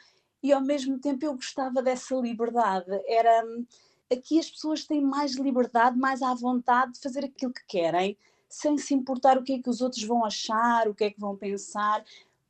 E 0.44 0.52
ao 0.52 0.60
mesmo 0.60 0.98
tempo 1.00 1.24
eu 1.24 1.34
gostava 1.34 1.82
dessa 1.82 2.14
liberdade. 2.14 2.86
Era. 3.08 3.44
Aqui 4.12 4.38
as 4.38 4.48
pessoas 4.48 4.84
têm 4.84 5.00
mais 5.00 5.34
liberdade, 5.34 5.98
mais 5.98 6.22
à 6.22 6.32
vontade 6.34 6.92
de 6.92 7.00
fazer 7.00 7.24
aquilo 7.24 7.52
que 7.52 7.64
querem, 7.66 8.16
sem 8.48 8.78
se 8.78 8.94
importar 8.94 9.36
o 9.36 9.42
que 9.42 9.54
é 9.54 9.58
que 9.58 9.70
os 9.70 9.80
outros 9.80 10.04
vão 10.04 10.24
achar, 10.24 10.86
o 10.86 10.94
que 10.94 11.04
é 11.04 11.10
que 11.10 11.18
vão 11.18 11.34
pensar 11.34 12.04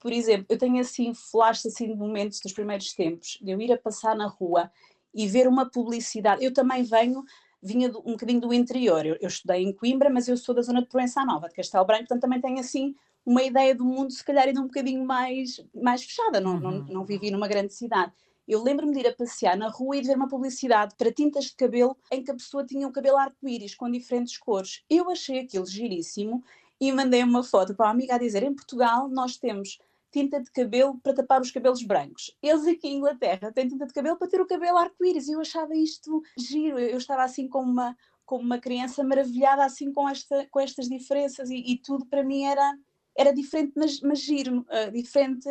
por 0.05 0.13
exemplo, 0.13 0.45
eu 0.51 0.59
tenho 0.59 0.79
assim 0.79 1.15
flashes 1.15 1.65
assim 1.65 1.87
de 1.87 1.95
momentos 1.95 2.39
dos 2.39 2.53
primeiros 2.53 2.93
tempos, 2.93 3.39
de 3.41 3.51
eu 3.51 3.59
ir 3.59 3.73
a 3.73 3.79
passar 3.79 4.15
na 4.15 4.27
rua 4.27 4.71
e 5.15 5.27
ver 5.27 5.49
uma 5.49 5.65
publicidade. 5.65 6.45
Eu 6.45 6.53
também 6.53 6.83
venho, 6.83 7.25
vinha 7.63 7.89
um 7.89 8.13
bocadinho 8.13 8.43
do 8.43 8.53
interior. 8.53 9.07
Eu, 9.07 9.17
eu, 9.19 9.29
estudei 9.29 9.63
em 9.63 9.73
Coimbra, 9.73 10.11
mas 10.11 10.29
eu 10.29 10.37
sou 10.37 10.55
da 10.55 10.61
zona 10.61 10.83
de 10.83 10.89
Proença 10.89 11.25
Nova, 11.25 11.49
de 11.49 11.55
Castelo 11.55 11.87
Branco, 11.87 12.03
portanto 12.03 12.21
também 12.21 12.39
tenho 12.39 12.61
assim 12.61 12.95
uma 13.25 13.43
ideia 13.43 13.75
do 13.75 13.85
mundo 13.85 14.13
se 14.13 14.25
calhar 14.25 14.47
ainda 14.47 14.61
um 14.61 14.67
bocadinho 14.67 15.05
mais, 15.05 15.65
mais 15.75 16.03
fechada, 16.03 16.41
não, 16.41 16.55
uhum. 16.55 16.61
não, 16.61 16.73
não 16.85 17.05
vivi 17.05 17.31
numa 17.31 17.49
grande 17.49 17.73
cidade. 17.73 18.13
Eu 18.47 18.63
lembro-me 18.63 18.93
de 18.93 19.01
ir 19.01 19.09
a 19.09 19.15
passear 19.15 19.57
na 19.57 19.69
rua 19.69 19.97
e 19.97 20.03
de 20.03 20.09
ver 20.09 20.17
uma 20.17 20.29
publicidade 20.29 20.95
para 20.97 21.11
tintas 21.11 21.47
de 21.47 21.55
cabelo 21.55 21.97
em 22.11 22.23
que 22.23 22.31
a 22.31 22.35
pessoa 22.35 22.65
tinha 22.65 22.87
um 22.87 22.93
cabelo 22.93 23.17
arco-íris 23.17 23.75
com 23.75 23.91
diferentes 23.91 24.37
cores. 24.37 24.85
Eu 24.89 25.11
achei 25.11 25.39
aquilo 25.39 25.67
giríssimo 25.67 26.45
e 26.79 26.93
mandei 26.93 27.23
uma 27.23 27.43
foto 27.43 27.75
para 27.75 27.87
uma 27.87 27.93
amiga 27.93 28.17
a 28.17 28.19
dizer: 28.19 28.43
em 28.43 28.55
Portugal 28.55 29.09
nós 29.09 29.39
temos 29.39 29.79
tinta 30.13 30.41
de 30.41 30.51
cabelo 30.53 30.97
para 31.03 31.15
tapar 31.15 31.41
os 31.41 31.51
cabelos 31.51 31.83
brancos. 31.83 32.37
Eles 32.41 32.67
aqui 32.69 32.87
em 32.87 32.99
Inglaterra 32.99 33.51
têm 33.51 33.67
tinta 33.67 33.85
de 33.87 33.93
cabelo 33.93 34.17
para 34.17 34.29
ter 34.29 34.41
o 34.41 34.47
cabelo 34.47 34.79
arco-íris. 34.79 35.27
E 35.27 35.33
eu 35.33 35.41
achava 35.41 35.75
isto 35.75 36.23
giro. 36.39 36.79
Eu, 36.79 36.99
estava 36.99 37.25
assim 37.25 37.49
como 37.49 37.73
uma, 37.73 37.97
como 38.25 38.45
uma 38.45 38.59
criança 38.59 39.03
maravilhada 39.03 39.65
assim 39.65 39.93
com, 39.93 40.09
esta, 40.09 40.47
com 40.51 40.61
estas 40.61 40.89
diferenças 40.89 41.51
e, 41.51 41.57
e 41.57 41.79
tudo 41.79 42.07
para 42.07 42.23
mim 42.23 42.45
era, 42.45 42.79
era 43.17 43.33
diferente, 43.33 43.73
mas, 43.77 44.01
mas 44.01 44.21
giro, 44.21 44.61
uh, 44.61 44.91
diferente 44.93 45.49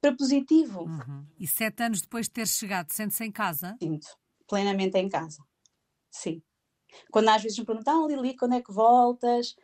para 0.00 0.14
positivo. 0.14 0.82
Uhum. 0.82 1.26
E 1.38 1.46
sete 1.46 1.82
anos 1.82 2.00
depois 2.00 2.26
de 2.26 2.32
ter 2.32 2.46
chegado, 2.46 2.90
sente-se 2.90 3.24
em 3.24 3.32
casa? 3.32 3.76
Sinto, 3.82 4.08
plenamente 4.48 4.96
em 4.98 5.08
casa. 5.08 5.42
Sim. 6.10 6.42
Quando 7.10 7.28
às 7.28 7.42
vezes 7.42 7.58
me 7.58 7.66
perguntam, 7.66 8.04
ah, 8.04 8.08
Lili, 8.08 8.36
quando 8.36 8.54
é 8.54 8.62
que 8.62 8.72
voltas? 8.72 9.54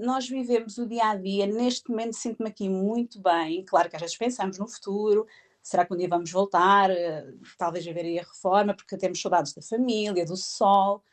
nós 0.00 0.26
vivemos 0.26 0.78
o 0.78 0.86
dia 0.86 1.10
a 1.10 1.14
dia, 1.14 1.46
neste 1.46 1.90
momento 1.90 2.14
sinto-me 2.14 2.48
aqui 2.48 2.68
muito 2.70 3.20
bem. 3.20 3.62
Claro 3.66 3.90
que 3.90 3.96
às 3.96 4.02
vezes 4.02 4.16
pensamos 4.16 4.58
no 4.58 4.66
futuro, 4.66 5.26
será 5.62 5.84
que 5.84 5.92
um 5.92 5.96
dia 5.96 6.08
vamos 6.08 6.32
voltar? 6.32 6.90
Eh, 6.90 7.26
talvez 7.58 7.86
haveria 7.86 8.22
reforma, 8.22 8.74
porque 8.74 8.96
temos 8.96 9.20
saudades 9.20 9.52
da 9.52 9.60
família, 9.60 10.24
do 10.24 10.36
sol. 10.36 11.04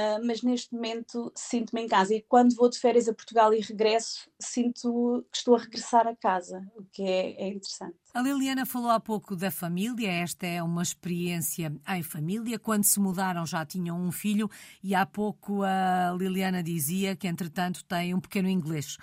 Uh, 0.00 0.24
mas 0.24 0.40
neste 0.40 0.72
momento 0.72 1.30
sinto-me 1.36 1.82
em 1.82 1.88
casa 1.88 2.14
e 2.14 2.22
quando 2.22 2.54
vou 2.54 2.70
de 2.70 2.78
férias 2.78 3.06
a 3.06 3.12
Portugal 3.12 3.52
e 3.52 3.60
regresso, 3.60 4.30
sinto 4.40 5.26
que 5.30 5.38
estou 5.38 5.56
a 5.56 5.58
regressar 5.58 6.06
a 6.06 6.16
casa, 6.16 6.66
o 6.74 6.84
que 6.84 7.02
é, 7.02 7.42
é 7.42 7.48
interessante. 7.48 7.96
A 8.14 8.22
Liliana 8.22 8.64
falou 8.64 8.88
há 8.90 8.98
pouco 8.98 9.36
da 9.36 9.50
família, 9.50 10.10
esta 10.10 10.46
é 10.46 10.62
uma 10.62 10.82
experiência 10.82 11.70
em 11.88 12.02
família. 12.02 12.58
Quando 12.58 12.84
se 12.84 12.98
mudaram 12.98 13.44
já 13.44 13.66
tinham 13.66 14.00
um 14.00 14.10
filho 14.10 14.48
e 14.82 14.94
há 14.94 15.04
pouco 15.04 15.62
a 15.64 16.16
Liliana 16.16 16.62
dizia 16.62 17.14
que, 17.14 17.28
entretanto, 17.28 17.84
tem 17.84 18.14
um 18.14 18.20
pequeno 18.20 18.48
inglês. 18.48 18.96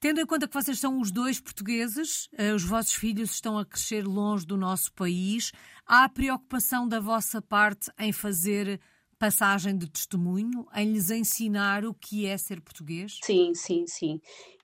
Tendo 0.00 0.20
em 0.20 0.26
conta 0.26 0.46
que 0.46 0.54
vocês 0.54 0.78
são 0.78 1.00
os 1.00 1.10
dois 1.10 1.40
portugueses, 1.40 2.28
eh, 2.32 2.54
os 2.54 2.62
vossos 2.62 2.94
filhos 2.94 3.32
estão 3.32 3.58
a 3.58 3.66
crescer 3.66 4.06
longe 4.06 4.46
do 4.46 4.56
nosso 4.56 4.92
país, 4.92 5.52
há 5.84 6.08
preocupação 6.08 6.86
da 6.86 7.00
vossa 7.00 7.42
parte 7.42 7.90
em 7.98 8.12
fazer 8.12 8.80
passagem 9.18 9.76
de 9.76 9.88
testemunho, 9.88 10.66
em 10.74 10.92
lhes 10.92 11.10
ensinar 11.10 11.84
o 11.84 11.92
que 11.92 12.26
é 12.26 12.38
ser 12.38 12.60
português? 12.60 13.18
Sim, 13.22 13.54
sim, 13.54 13.86
sim. 13.86 14.20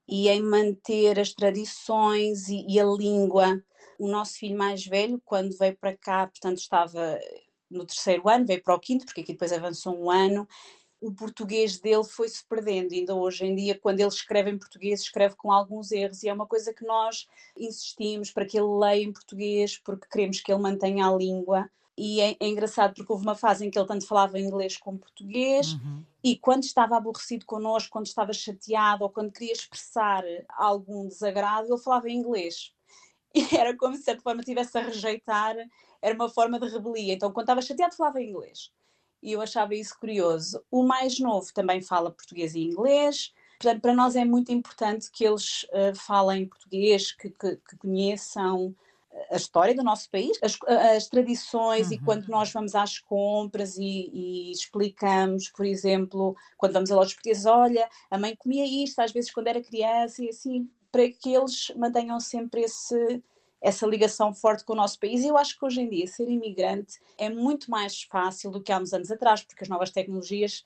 E 0.07 0.29
em 0.29 0.43
manter 0.43 1.19
as 1.19 1.33
tradições 1.33 2.49
e, 2.49 2.65
e 2.69 2.79
a 2.79 2.85
língua. 2.85 3.63
O 3.99 4.09
nosso 4.09 4.39
filho 4.39 4.57
mais 4.57 4.85
velho, 4.85 5.21
quando 5.25 5.57
veio 5.57 5.77
para 5.77 5.97
cá, 5.97 6.27
portanto, 6.27 6.59
estava 6.59 7.19
no 7.71 7.85
terceiro 7.85 8.29
ano, 8.29 8.47
veio 8.47 8.63
para 8.63 8.75
o 8.75 8.81
quinto, 8.81 9.05
porque 9.05 9.23
aqui 9.23 9.33
depois 9.33 9.53
avançou 9.53 9.97
um 9.99 10.11
ano, 10.11 10.47
o 11.01 11.13
português 11.13 11.79
dele 11.79 12.05
foi-se 12.05 12.43
perdendo. 12.49 12.95
Ainda 12.95 13.15
hoje 13.15 13.45
em 13.45 13.55
dia, 13.55 13.79
quando 13.79 14.01
ele 14.01 14.09
escreve 14.09 14.51
em 14.51 14.59
português, 14.59 15.03
escreve 15.03 15.37
com 15.37 15.53
alguns 15.53 15.93
erros, 15.93 16.23
e 16.23 16.29
é 16.29 16.33
uma 16.33 16.47
coisa 16.47 16.73
que 16.73 16.85
nós 16.85 17.27
insistimos 17.59 18.31
para 18.31 18.47
que 18.47 18.59
ele 18.59 18.79
leia 18.79 19.05
em 19.05 19.13
português, 19.13 19.79
porque 19.85 20.09
queremos 20.11 20.41
que 20.41 20.51
ele 20.51 20.63
mantenha 20.63 21.07
a 21.07 21.15
língua. 21.15 21.69
E 21.97 22.21
é, 22.21 22.37
é 22.41 22.49
engraçado 22.49 22.95
porque 22.95 23.13
houve 23.13 23.25
uma 23.25 23.37
fase 23.37 23.65
em 23.65 23.71
que 23.71 23.79
ele 23.79 23.87
tanto 23.87 24.07
falava 24.07 24.39
inglês 24.39 24.77
como 24.77 24.99
português, 24.99 25.75
uhum. 25.75 26.03
e 26.23 26.37
quando 26.37 26.65
estava 26.65 26.97
aborrecido 26.97 27.47
connosco, 27.47 27.91
quando 27.91 28.07
estava 28.07 28.33
chateado 28.33 29.05
ou 29.05 29.11
quando 29.11 29.33
queria 29.33 29.53
expressar 29.53 30.25
algum 30.49 31.07
desagrado, 31.07 31.69
ele 31.69 31.83
falava 31.83 32.09
em 32.09 32.17
inglês. 32.17 32.73
E 33.35 33.45
era 33.57 33.77
como 33.77 33.95
se 33.95 34.01
de 34.01 34.05
certa 34.07 34.23
forma 34.23 34.41
estivesse 34.41 34.77
a 34.77 34.83
rejeitar, 34.83 35.57
era 36.03 36.15
uma 36.15 36.29
forma 36.29 36.59
de 36.59 36.69
rebelia. 36.69 37.15
Então, 37.15 37.33
quando 37.33 37.45
estava 37.45 37.63
chateado, 37.63 37.95
falava 37.95 38.21
em 38.21 38.31
inglês 38.31 38.71
e 39.25 39.33
eu 39.33 39.41
achava 39.41 39.75
isso 39.75 39.99
curioso. 39.99 40.63
O 40.71 40.83
mais 40.83 41.19
novo 41.19 41.51
também 41.55 41.81
fala 41.81 42.11
português 42.11 42.55
e 42.55 42.61
inglês, 42.61 43.33
portanto, 43.59 43.81
para 43.81 43.95
nós 43.95 44.15
é 44.15 44.25
muito 44.25 44.53
importante 44.53 45.11
que 45.11 45.25
eles 45.25 45.65
uh, 45.65 45.97
falem 45.97 46.47
português, 46.47 47.11
que, 47.11 47.31
que, 47.31 47.57
que, 47.57 47.77
conheçam 47.79 48.77
a 49.31 49.37
história 49.37 49.75
do 49.75 49.83
nosso 49.83 50.11
país, 50.11 50.39
as, 50.43 50.59
as 50.95 51.09
tradições, 51.09 51.89
uhum. 51.89 51.95
e 51.95 51.99
quando 51.99 52.27
nós 52.29 52.53
vamos 52.53 52.75
às 52.75 52.99
compras 52.99 53.77
e, 53.77 54.11
e, 54.13 54.53
explicamos, 54.53 55.51
por 55.51 55.65
exemplo, 55.65 56.37
quando 56.57 56.73
vamos 56.73 56.91
a 56.91 56.97
lojas 56.97 57.15
portuguesas, 57.15 57.47
olha, 57.47 57.89
a 58.11 58.19
mãe 58.19 58.35
comia 58.37 58.65
isto 58.65 59.01
às 59.01 59.13
vezes 59.13 59.31
quando 59.31 59.49
era 59.49 59.63
criança, 59.63 60.23
e 60.23 60.29
assim, 60.29 60.69
para 60.91 61.09
que 61.11 61.35
eles 61.35 61.73
mantenham 61.77 62.19
sempre 62.21 62.63
esse 62.63 63.23
essa 63.61 63.87
ligação 63.87 64.35
forte 64.35 64.63
com 64.63 64.75
o 64.75 64.77
nosso 64.77 65.01
país. 65.01 65.23
E 65.23 65.29
eu 65.29 65.39
acho 65.39 65.59
que 65.59 65.65
hoje 65.65 65.81
em 65.81 65.89
dia 65.89 66.07
ser 66.07 66.29
imigrante 66.29 67.01
é 67.17 67.31
muito 67.31 67.71
mais 67.71 68.03
fácil 68.03 68.51
do 68.51 68.63
que 68.63 68.71
há 68.71 68.79
uns 68.79 68.93
anos 68.93 69.11
atrás, 69.11 69.43
porque 69.43 69.65
as 69.65 69.71
novas 69.71 69.91
tecnologias 69.91 70.63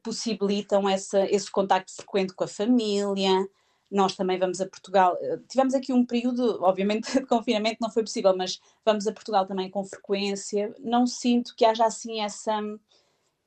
possibilitam 0.00 0.88
essa, 0.88 1.24
esse 1.26 1.50
contacto 1.50 1.92
frequente 1.92 2.32
com 2.32 2.44
a 2.44 2.48
família. 2.48 3.48
Nós 3.94 4.16
também 4.16 4.38
vamos 4.38 4.60
a 4.60 4.66
Portugal. 4.66 5.16
Eh, 5.20 5.38
tivemos 5.48 5.72
aqui 5.72 5.92
um 5.92 6.04
período, 6.04 6.60
obviamente, 6.62 7.12
de 7.20 7.26
confinamento 7.26 7.78
não 7.80 7.90
foi 7.90 8.02
possível, 8.02 8.36
mas 8.36 8.60
vamos 8.84 9.06
a 9.06 9.12
Portugal 9.12 9.46
também 9.46 9.70
com 9.70 9.84
frequência. 9.84 10.74
Não 10.80 11.06
sinto 11.06 11.54
que 11.56 11.64
haja 11.64 11.86
assim 11.86 12.20
essa, 12.20 12.60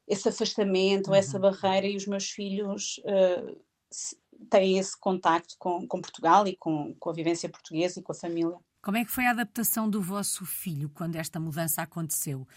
esse 0.07 0.29
afastamento, 0.29 1.09
uhum. 1.09 1.15
essa 1.15 1.37
barreira, 1.37 1.85
e 1.85 1.97
os 1.97 2.07
meus 2.07 2.29
filhos 2.29 2.99
uh, 2.99 3.59
têm 4.49 4.77
esse 4.77 4.97
contacto 4.97 5.55
com, 5.59 5.85
com 5.85 6.01
Portugal 6.01 6.47
e 6.47 6.55
com, 6.55 6.95
com 6.95 7.09
a 7.09 7.13
vivência 7.13 7.49
portuguesa 7.49 7.99
e 7.99 8.03
com 8.03 8.13
a 8.13 8.15
família. 8.15 8.57
Como 8.81 8.95
é 8.95 9.03
que 9.03 9.11
foi 9.11 9.25
a 9.25 9.31
adaptação 9.31 9.89
do 9.89 10.01
vosso 10.01 10.45
filho 10.45 10.89
quando 10.89 11.17
esta 11.17 11.41
mudança 11.41 11.81
aconteceu? 11.81 12.47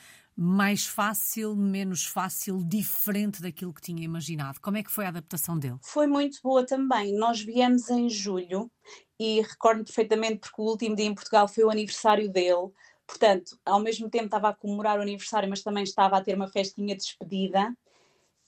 Mais 0.43 0.87
fácil, 0.87 1.55
menos 1.55 2.07
fácil, 2.07 2.65
diferente 2.65 3.43
daquilo 3.43 3.75
que 3.75 3.83
tinha 3.83 4.03
imaginado? 4.03 4.59
Como 4.59 4.79
é 4.79 4.83
que 4.83 4.91
foi 4.91 5.05
a 5.05 5.09
adaptação 5.09 5.59
dele? 5.59 5.77
Foi 5.83 6.07
muito 6.07 6.39
boa 6.43 6.65
também. 6.65 7.13
Nós 7.13 7.43
viemos 7.43 7.91
em 7.91 8.09
julho 8.09 8.71
e 9.19 9.43
recordo 9.43 9.85
perfeitamente 9.85 10.39
porque 10.39 10.63
o 10.63 10.65
último 10.65 10.97
dia 10.97 11.05
em 11.05 11.15
Portugal 11.15 11.47
foi 11.47 11.63
o 11.63 11.69
aniversário 11.69 12.27
dele. 12.27 12.71
Portanto, 13.07 13.59
ao 13.67 13.81
mesmo 13.81 14.09
tempo 14.09 14.25
estava 14.25 14.49
a 14.49 14.55
comemorar 14.55 14.99
o 14.99 15.03
aniversário, 15.03 15.47
mas 15.47 15.63
também 15.63 15.85
estava 15.85 16.17
a 16.17 16.25
ter 16.25 16.35
uma 16.35 16.49
festinha 16.49 16.97
de 16.97 17.03
despedida 17.03 17.77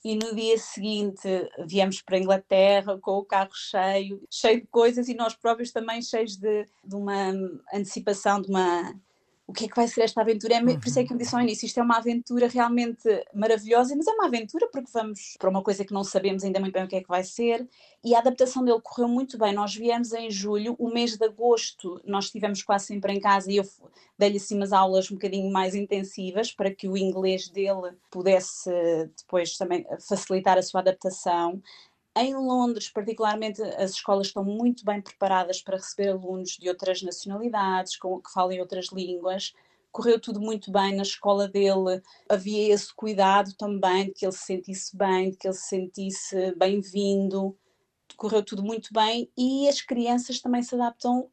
e 0.03 0.15
no 0.15 0.33
dia 0.33 0.57
seguinte 0.57 1.27
viemos 1.67 2.01
para 2.01 2.17
a 2.17 2.19
Inglaterra 2.19 2.97
com 2.99 3.19
o 3.19 3.23
carro 3.23 3.53
cheio, 3.53 4.19
cheio 4.31 4.61
de 4.61 4.67
coisas 4.67 5.07
e 5.09 5.13
nós 5.13 5.35
próprios 5.35 5.71
também 5.71 6.01
cheios 6.01 6.37
de, 6.37 6.67
de 6.83 6.95
uma 6.95 7.31
antecipação, 7.71 8.41
de 8.41 8.49
uma 8.49 8.99
o 9.45 9.51
que 9.51 9.65
é 9.65 9.67
que 9.67 9.75
vai 9.75 9.87
ser 9.87 10.01
esta 10.01 10.21
aventura? 10.21 10.55
É, 10.55 10.61
por 10.61 10.87
isso 10.87 10.99
é 10.99 11.03
que 11.03 11.13
eu 11.13 11.17
disse 11.17 11.35
ao 11.35 11.41
início, 11.41 11.65
isto 11.65 11.79
é 11.79 11.83
uma 11.83 11.97
aventura 11.97 12.47
realmente 12.47 13.03
maravilhosa, 13.33 13.95
mas 13.95 14.07
é 14.07 14.11
uma 14.11 14.27
aventura 14.27 14.67
porque 14.71 14.89
vamos 14.93 15.35
para 15.37 15.49
uma 15.49 15.61
coisa 15.61 15.83
que 15.83 15.93
não 15.93 16.03
sabemos 16.03 16.43
ainda 16.43 16.59
muito 16.59 16.73
bem 16.73 16.85
o 16.85 16.87
que 16.87 16.95
é 16.95 17.01
que 17.01 17.07
vai 17.07 17.23
ser, 17.23 17.67
e 18.03 18.15
a 18.15 18.19
adaptação 18.19 18.63
dele 18.63 18.79
correu 18.81 19.07
muito 19.07 19.37
bem. 19.37 19.53
Nós 19.53 19.75
viemos 19.75 20.13
em 20.13 20.31
julho, 20.31 20.75
o 20.79 20.89
mês 20.89 21.17
de 21.17 21.25
agosto 21.25 22.01
nós 22.05 22.25
estivemos 22.25 22.63
quase 22.63 22.85
sempre 22.85 23.13
em 23.13 23.19
casa 23.19 23.51
e 23.51 23.57
eu 23.57 23.65
dei-lhe 24.17 24.37
assim 24.37 24.55
umas 24.55 24.71
aulas 24.71 25.11
um 25.11 25.15
bocadinho 25.15 25.51
mais 25.51 25.75
intensivas 25.75 26.51
para 26.51 26.73
que 26.73 26.87
o 26.87 26.97
inglês 26.97 27.49
dele 27.49 27.93
pudesse 28.09 28.69
depois 29.17 29.57
também 29.57 29.85
facilitar 30.07 30.57
a 30.57 30.61
sua 30.61 30.79
adaptação. 30.79 31.61
Em 32.15 32.35
Londres, 32.35 32.89
particularmente, 32.89 33.61
as 33.61 33.91
escolas 33.91 34.27
estão 34.27 34.43
muito 34.43 34.85
bem 34.85 35.01
preparadas 35.01 35.61
para 35.61 35.77
receber 35.77 36.09
alunos 36.09 36.51
de 36.51 36.69
outras 36.69 37.01
nacionalidades, 37.01 37.97
com, 37.97 38.21
que 38.21 38.31
falem 38.31 38.61
outras 38.61 38.87
línguas. 38.91 39.53
Correu 39.91 40.19
tudo 40.19 40.39
muito 40.39 40.71
bem 40.71 40.95
na 40.95 41.01
escola 41.01 41.47
dele, 41.47 42.01
havia 42.29 42.73
esse 42.73 42.93
cuidado 42.93 43.53
também 43.55 44.07
de 44.07 44.11
que 44.13 44.25
ele 44.25 44.31
se 44.31 44.45
sentisse 44.45 44.95
bem, 44.95 45.31
de 45.31 45.37
que 45.37 45.47
ele 45.47 45.55
se 45.55 45.67
sentisse 45.67 46.55
bem-vindo. 46.55 47.57
Correu 48.15 48.43
tudo 48.43 48.63
muito 48.63 48.93
bem 48.93 49.29
e 49.35 49.67
as 49.67 49.81
crianças 49.81 50.39
também 50.39 50.61
se 50.61 50.75
adaptam 50.75 51.29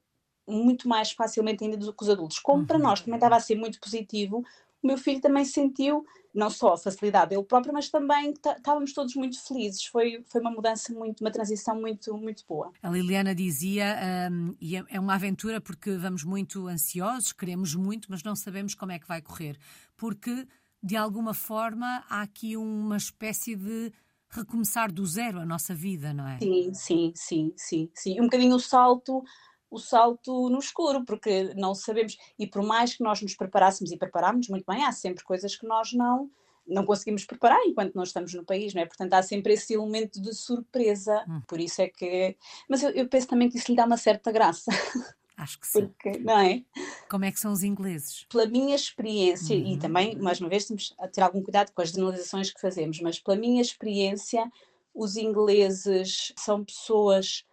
muito 0.47 0.89
mais 0.89 1.13
facilmente 1.13 1.63
ainda 1.63 1.77
do 1.77 1.93
que 1.93 2.03
os 2.03 2.09
adultos. 2.09 2.39
Como 2.39 2.67
para 2.67 2.77
uhum. 2.77 2.83
nós 2.83 3.01
também 3.01 3.17
estava 3.17 3.37
a 3.37 3.41
ser 3.41 3.55
muito 3.55 3.79
positivo, 3.79 4.43
o 4.83 4.87
meu 4.87 4.99
filho 4.99 5.21
também 5.21 5.45
sentiu 5.45 6.05
não 6.33 6.49
só 6.49 6.75
a 6.75 6.79
facilidade 6.79 7.31
dele 7.31 7.45
próprio, 7.45 7.73
mas 7.73 7.89
também 7.89 8.33
estávamos 8.33 8.93
todos 8.93 9.15
muito 9.15 9.43
felizes. 9.47 9.85
Foi, 9.85 10.25
foi 10.29 10.41
uma 10.41 10.51
mudança 10.51 10.93
muito, 10.93 11.21
uma 11.21 11.31
transição 11.31 11.79
muito, 11.79 12.17
muito 12.17 12.45
boa. 12.49 12.73
A 12.83 12.89
Liliana 12.89 13.35
dizia, 13.35 13.97
um, 14.31 14.55
e 14.61 14.77
é, 14.77 14.85
é 14.89 15.01
uma 15.01 15.15
aventura 15.15 15.61
porque 15.61 15.97
vamos 15.97 16.25
muito 16.25 16.67
ansiosos, 16.69 17.33
queremos 17.33 17.75
muito, 17.75 18.09
mas 18.11 18.23
não 18.23 18.37
sabemos 18.37 18.75
como 18.75 18.93
é 18.93 18.99
que 18.99 19.09
vai 19.09 19.21
correr. 19.21 19.59
Porque, 19.97 20.47
de 20.83 20.97
alguma 20.97 21.35
forma, 21.35 22.05
há 22.09 22.23
aqui 22.23 22.57
uma 22.57 22.97
espécie 22.97 23.57
de 23.57 23.93
recomeçar 24.31 24.93
do 24.93 25.05
zero 25.05 25.41
a 25.41 25.45
nossa 25.45 25.75
vida, 25.75 26.15
não 26.15 26.27
é? 26.27 26.39
Sim, 26.39 26.73
sim, 26.73 27.13
sim, 27.17 27.53
sim, 27.57 27.91
sim. 27.93 28.21
Um 28.21 28.25
bocadinho 28.25 28.55
o 28.55 28.61
salto 28.61 29.25
o 29.71 29.79
salto 29.79 30.49
no 30.51 30.59
escuro, 30.59 31.05
porque 31.05 31.55
não 31.55 31.75
sabemos, 31.75 32.19
e 32.39 32.47
por 32.47 32.63
mais 32.63 32.95
que 32.95 33.03
nós 33.03 33.23
nos 33.23 33.35
preparássemos 33.35 33.93
e 33.93 33.97
preparámos 33.97 34.49
muito 34.49 34.65
bem, 34.67 34.85
há 34.85 34.93
sempre 34.93 35.23
coisas 35.23 35.55
que 35.55 35.67
nós 35.67 35.93
não 35.93 36.31
não 36.67 36.87
conseguimos 36.87 37.25
preparar 37.25 37.59
enquanto 37.67 37.95
nós 37.95 38.09
estamos 38.09 38.33
no 38.33 38.45
país, 38.45 38.73
não 38.73 38.83
é? 38.83 38.87
Portanto, 38.87 39.13
há 39.15 39.23
sempre 39.23 39.55
esse 39.55 39.75
elemento 39.75 40.21
de 40.21 40.33
surpresa, 40.33 41.25
hum. 41.29 41.43
por 41.49 41.59
isso 41.61 41.83
é 41.83 41.89
que... 41.89 42.37
Mas 42.69 42.83
eu, 42.83 42.91
eu, 42.91 43.09
penso 43.09 43.27
também 43.27 43.49
que 43.49 43.59
isso 43.59 43.71
lhe 43.71 43.77
dá 43.77 43.85
uma 43.85 43.97
certa 43.97 44.31
graça. 44.31 44.71
Acho 45.37 45.59
que 45.59 45.67
sim. 45.69 45.87
Porque, 45.87 46.19
não 46.21 46.39
é? 46.39 46.63
Como 47.09 47.25
é 47.25 47.33
que 47.33 47.41
são 47.41 47.53
os 47.53 47.65
ingleses? 47.65 48.25
Pela 48.31 48.47
minha 48.47 48.77
experiência, 48.77 49.57
uhum. 49.57 49.67
e 49.67 49.79
também, 49.79 50.17
mais 50.17 50.41
uma 50.41 50.49
vez, 50.49 50.67
temos 50.67 50.95
a 51.01 51.09
ter 51.09 51.23
algum 51.23 51.43
cuidado 51.43 51.73
com 51.73 51.83
as 51.83 51.91
generalizações 51.91 52.53
que 52.53 52.61
fazemos, 52.61 53.01
mas 53.01 53.19
pela 53.19 53.37
minha 53.37 53.61
experiência, 53.61 54.49
os 54.95 55.17
ingleses 55.17 56.33
são 56.37 56.65
pessoas 56.65 57.45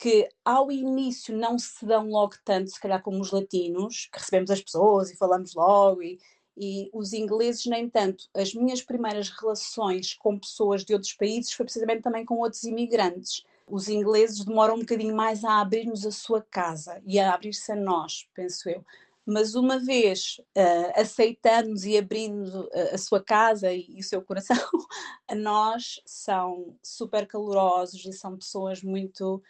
que 0.00 0.26
ao 0.42 0.72
início 0.72 1.36
não 1.36 1.58
se 1.58 1.84
dão 1.84 2.08
logo 2.08 2.34
tanto, 2.42 2.70
se 2.70 2.80
calhar 2.80 3.02
como 3.02 3.20
os 3.20 3.30
latinos, 3.30 4.08
que 4.10 4.18
recebemos 4.18 4.50
as 4.50 4.62
pessoas 4.62 5.10
e 5.10 5.16
falamos 5.16 5.54
logo, 5.54 6.02
e, 6.02 6.18
e 6.56 6.88
os 6.90 7.12
ingleses 7.12 7.66
nem 7.66 7.88
tanto. 7.88 8.24
As 8.34 8.54
minhas 8.54 8.80
primeiras 8.80 9.28
relações 9.28 10.14
com 10.14 10.38
pessoas 10.38 10.86
de 10.86 10.94
outros 10.94 11.12
países 11.12 11.52
foi 11.52 11.66
precisamente 11.66 12.00
também 12.00 12.24
com 12.24 12.38
outros 12.38 12.64
imigrantes. 12.64 13.44
Os 13.66 13.90
ingleses 13.90 14.42
demoram 14.42 14.76
um 14.76 14.80
bocadinho 14.80 15.14
mais 15.14 15.44
a 15.44 15.60
abrir-nos 15.60 16.06
a 16.06 16.10
sua 16.10 16.40
casa 16.40 17.02
e 17.04 17.20
a 17.20 17.34
abrir-se 17.34 17.70
a 17.70 17.76
nós, 17.76 18.26
penso 18.34 18.70
eu. 18.70 18.82
Mas 19.26 19.54
uma 19.54 19.78
vez 19.78 20.40
uh, 20.56 20.92
aceitando-nos 20.98 21.84
e 21.84 21.98
abrindo 21.98 22.70
a, 22.72 22.94
a 22.94 22.98
sua 22.98 23.22
casa 23.22 23.70
e, 23.70 23.84
e 23.90 24.00
o 24.00 24.02
seu 24.02 24.22
coração 24.22 24.56
a 25.28 25.34
nós, 25.34 26.00
são 26.06 26.74
super 26.82 27.26
calorosos 27.26 28.02
e 28.06 28.14
são 28.14 28.38
pessoas 28.38 28.82
muito 28.82 29.42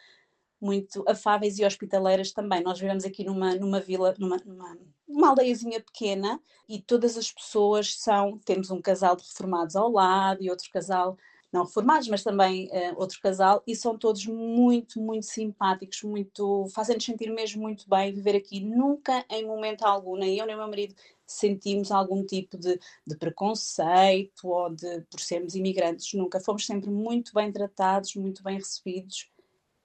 muito 0.60 1.04
afáveis 1.08 1.58
e 1.58 1.64
hospitaleiras 1.64 2.32
também. 2.32 2.62
Nós 2.62 2.78
vivemos 2.78 3.04
aqui 3.04 3.24
numa, 3.24 3.54
numa 3.54 3.80
vila, 3.80 4.14
numa, 4.18 4.36
numa, 4.44 4.78
numa 5.08 5.28
aldeiazinha 5.28 5.80
pequena 5.80 6.40
e 6.68 6.80
todas 6.80 7.16
as 7.16 7.32
pessoas 7.32 7.94
são, 7.96 8.38
temos 8.44 8.70
um 8.70 8.80
casal 8.80 9.16
de 9.16 9.22
reformados 9.22 9.76
ao 9.76 9.90
lado 9.90 10.42
e 10.42 10.50
outro 10.50 10.68
casal 10.72 11.16
não 11.52 11.64
reformados, 11.64 12.08
mas 12.08 12.22
também 12.22 12.68
uh, 12.68 12.94
outro 12.96 13.18
casal, 13.20 13.62
e 13.66 13.74
são 13.74 13.98
todos 13.98 14.24
muito, 14.26 15.00
muito 15.00 15.26
simpáticos, 15.26 16.02
muito, 16.02 16.66
fazem-nos 16.72 17.04
sentir 17.04 17.30
mesmo 17.30 17.60
muito 17.60 17.88
bem 17.88 18.12
viver 18.12 18.36
aqui. 18.36 18.60
Nunca, 18.60 19.24
em 19.28 19.44
momento 19.44 19.82
algum, 19.82 20.16
nem 20.16 20.38
eu 20.38 20.46
nem 20.46 20.54
o 20.54 20.58
meu 20.58 20.68
marido 20.68 20.94
sentimos 21.26 21.90
algum 21.90 22.24
tipo 22.24 22.56
de, 22.56 22.78
de 23.06 23.16
preconceito 23.16 24.48
ou 24.48 24.70
de 24.70 25.00
por 25.10 25.20
sermos 25.20 25.54
imigrantes, 25.54 26.12
nunca. 26.14 26.40
Fomos 26.40 26.66
sempre 26.66 26.90
muito 26.90 27.32
bem 27.34 27.52
tratados, 27.52 28.14
muito 28.14 28.42
bem 28.42 28.56
recebidos 28.56 29.28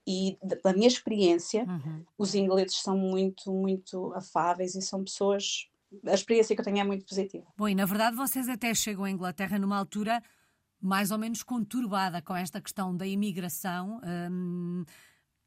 e 0.07 0.37
da 0.63 0.73
minha 0.73 0.87
experiência, 0.87 1.63
uhum. 1.63 2.03
os 2.17 2.35
ingleses 2.35 2.77
são 2.77 2.97
muito, 2.97 3.51
muito 3.51 4.13
afáveis 4.13 4.75
e 4.75 4.81
são 4.81 5.03
pessoas 5.03 5.67
a 6.05 6.13
experiência 6.13 6.55
que 6.55 6.61
eu 6.61 6.65
tenho 6.65 6.79
é 6.79 6.83
muito 6.83 7.05
positiva. 7.05 7.45
Bom, 7.57 7.69
e 7.69 7.75
na 7.75 7.85
verdade 7.85 8.15
vocês 8.15 8.49
até 8.49 8.73
chegam 8.73 9.05
à 9.05 9.09
Inglaterra 9.09 9.57
numa 9.57 9.77
altura 9.77 10.21
mais 10.81 11.11
ou 11.11 11.17
menos 11.17 11.41
conturbada 11.41 12.21
com 12.21 12.35
esta 12.35 12.61
questão 12.61 12.95
da 12.95 13.07
imigração. 13.07 14.01
Um, 14.03 14.83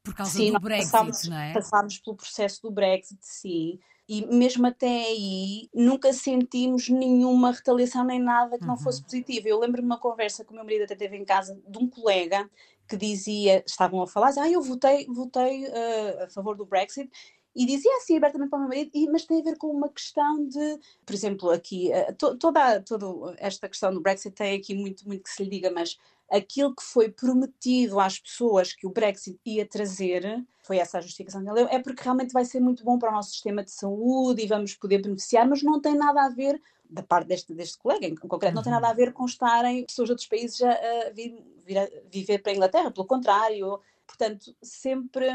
por 0.03 0.13
causa 0.15 0.31
sim, 0.31 0.51
do 0.51 0.59
Brexit, 0.59 0.91
passámos, 0.91 1.27
não 1.27 1.37
é? 1.37 1.53
Passámos 1.53 1.99
pelo 1.99 2.15
processo 2.15 2.61
do 2.61 2.71
Brexit, 2.71 3.19
sim. 3.21 3.79
E 4.07 4.25
mesmo 4.25 4.65
até 4.65 4.87
aí 4.87 5.69
nunca 5.73 6.11
sentimos 6.13 6.89
nenhuma 6.89 7.51
retaliação 7.51 8.03
nem 8.03 8.19
nada 8.19 8.57
que 8.57 8.65
não 8.65 8.73
uhum. 8.73 8.79
fosse 8.79 9.03
positivo. 9.03 9.47
Eu 9.47 9.59
lembro-me 9.59 9.87
de 9.87 9.93
uma 9.93 9.99
conversa 9.99 10.43
que 10.43 10.51
o 10.51 10.55
meu 10.55 10.63
marido 10.63 10.83
até 10.83 10.95
teve 10.95 11.15
em 11.15 11.23
casa 11.23 11.61
de 11.67 11.77
um 11.77 11.87
colega 11.87 12.49
que 12.89 12.97
dizia, 12.97 13.63
estavam 13.65 14.01
a 14.01 14.07
falar, 14.07 14.33
ah, 14.39 14.49
eu 14.49 14.61
votei, 14.61 15.05
votei 15.07 15.65
uh, 15.65 16.23
a 16.23 16.29
favor 16.29 16.57
do 16.57 16.65
Brexit 16.65 17.09
e 17.55 17.65
dizia 17.65 17.95
assim 17.97 18.17
abertamente 18.17 18.49
para 18.49 18.57
o 18.57 18.59
meu 18.61 18.69
marido, 18.69 18.91
e, 18.93 19.07
mas 19.09 19.25
tem 19.25 19.41
a 19.41 19.43
ver 19.43 19.57
com 19.57 19.67
uma 19.67 19.89
questão 19.89 20.47
de, 20.47 20.79
por 21.05 21.13
exemplo, 21.13 21.51
aqui, 21.51 21.91
uh, 21.91 22.13
to, 22.15 22.35
toda, 22.37 22.81
toda 22.81 23.35
esta 23.37 23.69
questão 23.69 23.93
do 23.93 24.01
Brexit 24.01 24.35
tem 24.35 24.57
aqui 24.57 24.73
muito, 24.73 25.07
muito 25.07 25.23
que 25.23 25.29
se 25.29 25.43
lhe 25.43 25.49
diga, 25.49 25.71
mas 25.71 25.97
aquilo 26.31 26.75
que 26.75 26.83
foi 26.83 27.09
prometido 27.09 27.99
às 27.99 28.19
pessoas 28.19 28.73
que 28.73 28.85
o 28.85 28.91
Brexit 28.91 29.39
ia 29.45 29.65
trazer, 29.67 30.45
foi 30.63 30.77
essa 30.77 30.99
a 30.99 31.01
justificação 31.01 31.43
que 31.43 31.49
ele 31.49 31.61
deu, 31.61 31.67
é 31.69 31.79
porque 31.79 32.03
realmente 32.03 32.31
vai 32.31 32.45
ser 32.45 32.59
muito 32.59 32.83
bom 32.83 32.97
para 32.97 33.09
o 33.09 33.13
nosso 33.13 33.31
sistema 33.31 33.63
de 33.63 33.71
saúde 33.71 34.43
e 34.43 34.47
vamos 34.47 34.75
poder 34.75 35.01
beneficiar, 35.01 35.47
mas 35.47 35.63
não 35.63 35.81
tem 35.81 35.95
nada 35.95 36.25
a 36.25 36.29
ver, 36.29 36.61
da 36.89 37.03
parte 37.03 37.27
deste, 37.27 37.53
deste 37.53 37.77
colega 37.77 38.05
em 38.05 38.15
concreto, 38.15 38.55
não 38.55 38.63
tem 38.63 38.71
nada 38.71 38.89
a 38.89 38.93
ver 38.93 39.13
com 39.13 39.25
estarem 39.25 39.85
pessoas 39.85 40.07
de 40.07 40.11
outros 40.13 40.27
países 40.27 40.61
a, 40.61 40.71
a, 40.71 41.09
vir, 41.11 41.37
vir 41.65 41.77
a 41.77 41.87
viver 42.09 42.39
para 42.39 42.51
a 42.51 42.55
Inglaterra, 42.55 42.91
pelo 42.91 43.05
contrário, 43.05 43.79
portanto, 44.07 44.55
sempre 44.61 45.27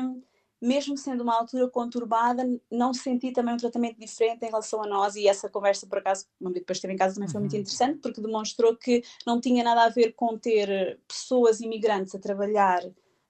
mesmo 0.64 0.96
sendo 0.96 1.22
uma 1.22 1.36
altura 1.36 1.68
conturbada, 1.68 2.42
não 2.70 2.94
senti 2.94 3.32
também 3.32 3.54
um 3.54 3.58
tratamento 3.58 4.00
diferente 4.00 4.44
em 4.44 4.48
relação 4.48 4.82
a 4.82 4.86
nós 4.86 5.14
e 5.14 5.28
essa 5.28 5.48
conversa, 5.48 5.86
por 5.86 5.98
acaso, 5.98 6.26
depois 6.40 6.78
esteve 6.78 6.94
em 6.94 6.96
casa 6.96 7.14
também 7.14 7.28
foi 7.28 7.40
muito 7.40 7.52
uhum. 7.52 7.60
interessante, 7.60 7.98
porque 8.00 8.20
demonstrou 8.20 8.74
que 8.74 9.02
não 9.26 9.38
tinha 9.38 9.62
nada 9.62 9.84
a 9.84 9.90
ver 9.90 10.14
com 10.14 10.38
ter 10.38 10.98
pessoas 11.06 11.60
imigrantes 11.60 12.14
a 12.14 12.18
trabalhar 12.18 12.82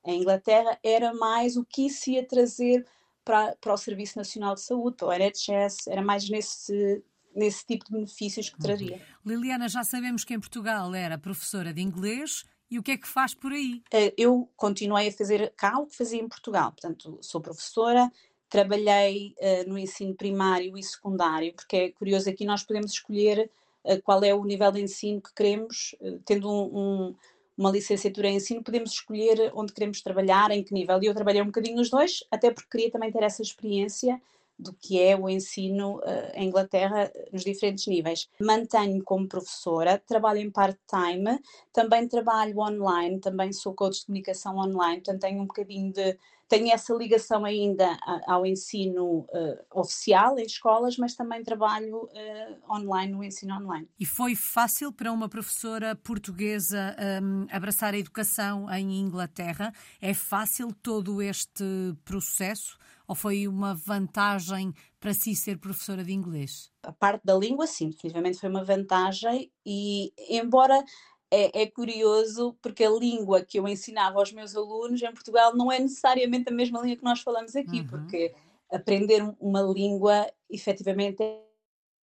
em 0.06 0.20
Inglaterra, 0.20 0.78
era 0.82 1.12
mais 1.12 1.56
o 1.56 1.64
que 1.64 1.86
isso 1.86 2.10
ia 2.10 2.24
trazer 2.24 2.86
para, 3.24 3.56
para 3.56 3.74
o 3.74 3.76
Serviço 3.76 4.16
Nacional 4.16 4.54
de 4.54 4.60
Saúde, 4.60 4.96
para 4.96 5.08
o 5.08 5.12
NHS, 5.12 5.88
era 5.88 6.02
mais 6.02 6.28
nesse, 6.28 7.02
nesse 7.34 7.66
tipo 7.66 7.84
de 7.86 7.92
benefícios 7.92 8.48
que 8.48 8.58
traria. 8.58 9.00
Liliana, 9.24 9.68
já 9.68 9.84
sabemos 9.84 10.24
que 10.24 10.34
em 10.34 10.40
Portugal 10.40 10.94
era 10.94 11.18
professora 11.18 11.72
de 11.72 11.80
inglês, 11.82 12.44
e 12.70 12.78
o 12.78 12.82
que 12.82 12.92
é 12.92 12.96
que 12.96 13.06
faz 13.06 13.34
por 13.34 13.52
aí? 13.52 13.82
Eh, 13.92 14.14
eu 14.16 14.48
continuei 14.56 15.08
a 15.08 15.12
fazer 15.12 15.52
cá 15.56 15.78
o 15.78 15.86
que 15.86 15.96
fazia 15.96 16.20
em 16.20 16.28
Portugal. 16.28 16.72
Portanto, 16.72 17.18
sou 17.20 17.40
professora, 17.40 18.10
trabalhei 18.48 19.34
uh, 19.38 19.68
no 19.68 19.78
ensino 19.78 20.14
primário 20.14 20.76
e 20.78 20.82
secundário, 20.82 21.52
porque 21.54 21.76
é 21.76 21.90
curioso, 21.90 22.28
aqui 22.30 22.44
nós 22.44 22.62
podemos 22.62 22.92
escolher 22.92 23.50
uh, 23.84 24.00
qual 24.02 24.22
é 24.24 24.34
o 24.34 24.44
nível 24.44 24.70
de 24.72 24.80
ensino 24.80 25.20
que 25.20 25.32
queremos, 25.34 25.94
uh, 26.00 26.20
tendo 26.24 26.50
um, 26.50 26.78
um, 26.78 27.14
uma 27.56 27.70
licenciatura 27.70 28.28
em 28.28 28.36
ensino, 28.36 28.62
podemos 28.62 28.92
escolher 28.92 29.52
onde 29.54 29.72
queremos 29.72 30.00
trabalhar, 30.00 30.50
em 30.50 30.62
que 30.62 30.72
nível. 30.72 31.02
E 31.02 31.06
eu 31.06 31.14
trabalhei 31.14 31.42
um 31.42 31.46
bocadinho 31.46 31.76
nos 31.76 31.90
dois, 31.90 32.24
até 32.30 32.50
porque 32.50 32.70
queria 32.70 32.90
também 32.90 33.10
ter 33.10 33.22
essa 33.22 33.42
experiência 33.42 34.20
do 34.58 34.72
que 34.72 35.00
é 35.00 35.16
o 35.16 35.28
ensino 35.28 35.98
uh, 35.98 36.32
em 36.34 36.48
Inglaterra 36.48 37.10
nos 37.32 37.44
diferentes 37.44 37.86
níveis. 37.86 38.28
Mantenho 38.40 39.02
como 39.02 39.28
professora, 39.28 40.02
trabalho 40.06 40.40
em 40.40 40.50
part-time, 40.50 41.38
também 41.72 42.08
trabalho 42.08 42.58
online, 42.58 43.20
também 43.20 43.52
sou 43.52 43.74
coach 43.74 44.00
de 44.00 44.06
comunicação 44.06 44.56
online, 44.58 45.02
portanto 45.02 45.20
tenho 45.20 45.42
um 45.42 45.46
bocadinho 45.46 45.92
de 45.92 46.16
tenho 46.48 46.72
essa 46.72 46.94
ligação 46.94 47.44
ainda 47.44 47.98
ao 48.26 48.44
ensino 48.44 49.20
uh, 49.20 49.80
oficial 49.80 50.38
em 50.38 50.44
escolas, 50.44 50.96
mas 50.96 51.14
também 51.14 51.42
trabalho 51.42 52.04
uh, 52.04 52.72
online 52.72 53.12
no 53.12 53.24
ensino 53.24 53.56
online. 53.56 53.88
E 53.98 54.04
foi 54.04 54.34
fácil 54.34 54.92
para 54.92 55.10
uma 55.10 55.28
professora 55.28 55.96
portuguesa 55.96 56.94
um, 57.22 57.46
abraçar 57.50 57.94
a 57.94 57.98
educação 57.98 58.70
em 58.70 59.00
Inglaterra? 59.00 59.72
É 60.00 60.12
fácil 60.12 60.72
todo 60.82 61.22
este 61.22 61.64
processo? 62.04 62.78
Ou 63.06 63.14
foi 63.14 63.46
uma 63.46 63.74
vantagem 63.74 64.72
para 64.98 65.12
si 65.12 65.34
ser 65.34 65.58
professora 65.58 66.02
de 66.02 66.12
inglês? 66.12 66.70
A 66.82 66.92
parte 66.92 67.22
da 67.24 67.34
língua, 67.34 67.66
sim, 67.66 67.90
definitivamente 67.90 68.38
foi 68.38 68.48
uma 68.48 68.64
vantagem, 68.64 69.52
e 69.64 70.12
embora 70.30 70.82
é, 71.30 71.62
é, 71.62 71.66
curioso 71.66 72.56
porque 72.62 72.84
a 72.84 72.90
língua 72.90 73.44
que 73.44 73.58
eu 73.58 73.66
ensinava 73.66 74.18
aos 74.18 74.32
meus 74.32 74.54
alunos 74.54 75.02
em 75.02 75.12
Portugal 75.12 75.54
não 75.54 75.70
é 75.70 75.80
necessariamente 75.80 76.48
a 76.48 76.54
mesma 76.54 76.80
língua 76.80 76.96
que 76.96 77.04
nós 77.04 77.20
falamos 77.20 77.56
aqui, 77.56 77.80
uhum. 77.80 77.86
porque 77.88 78.34
aprender 78.70 79.22
uma 79.40 79.62
língua 79.62 80.30
efetivamente 80.48 81.22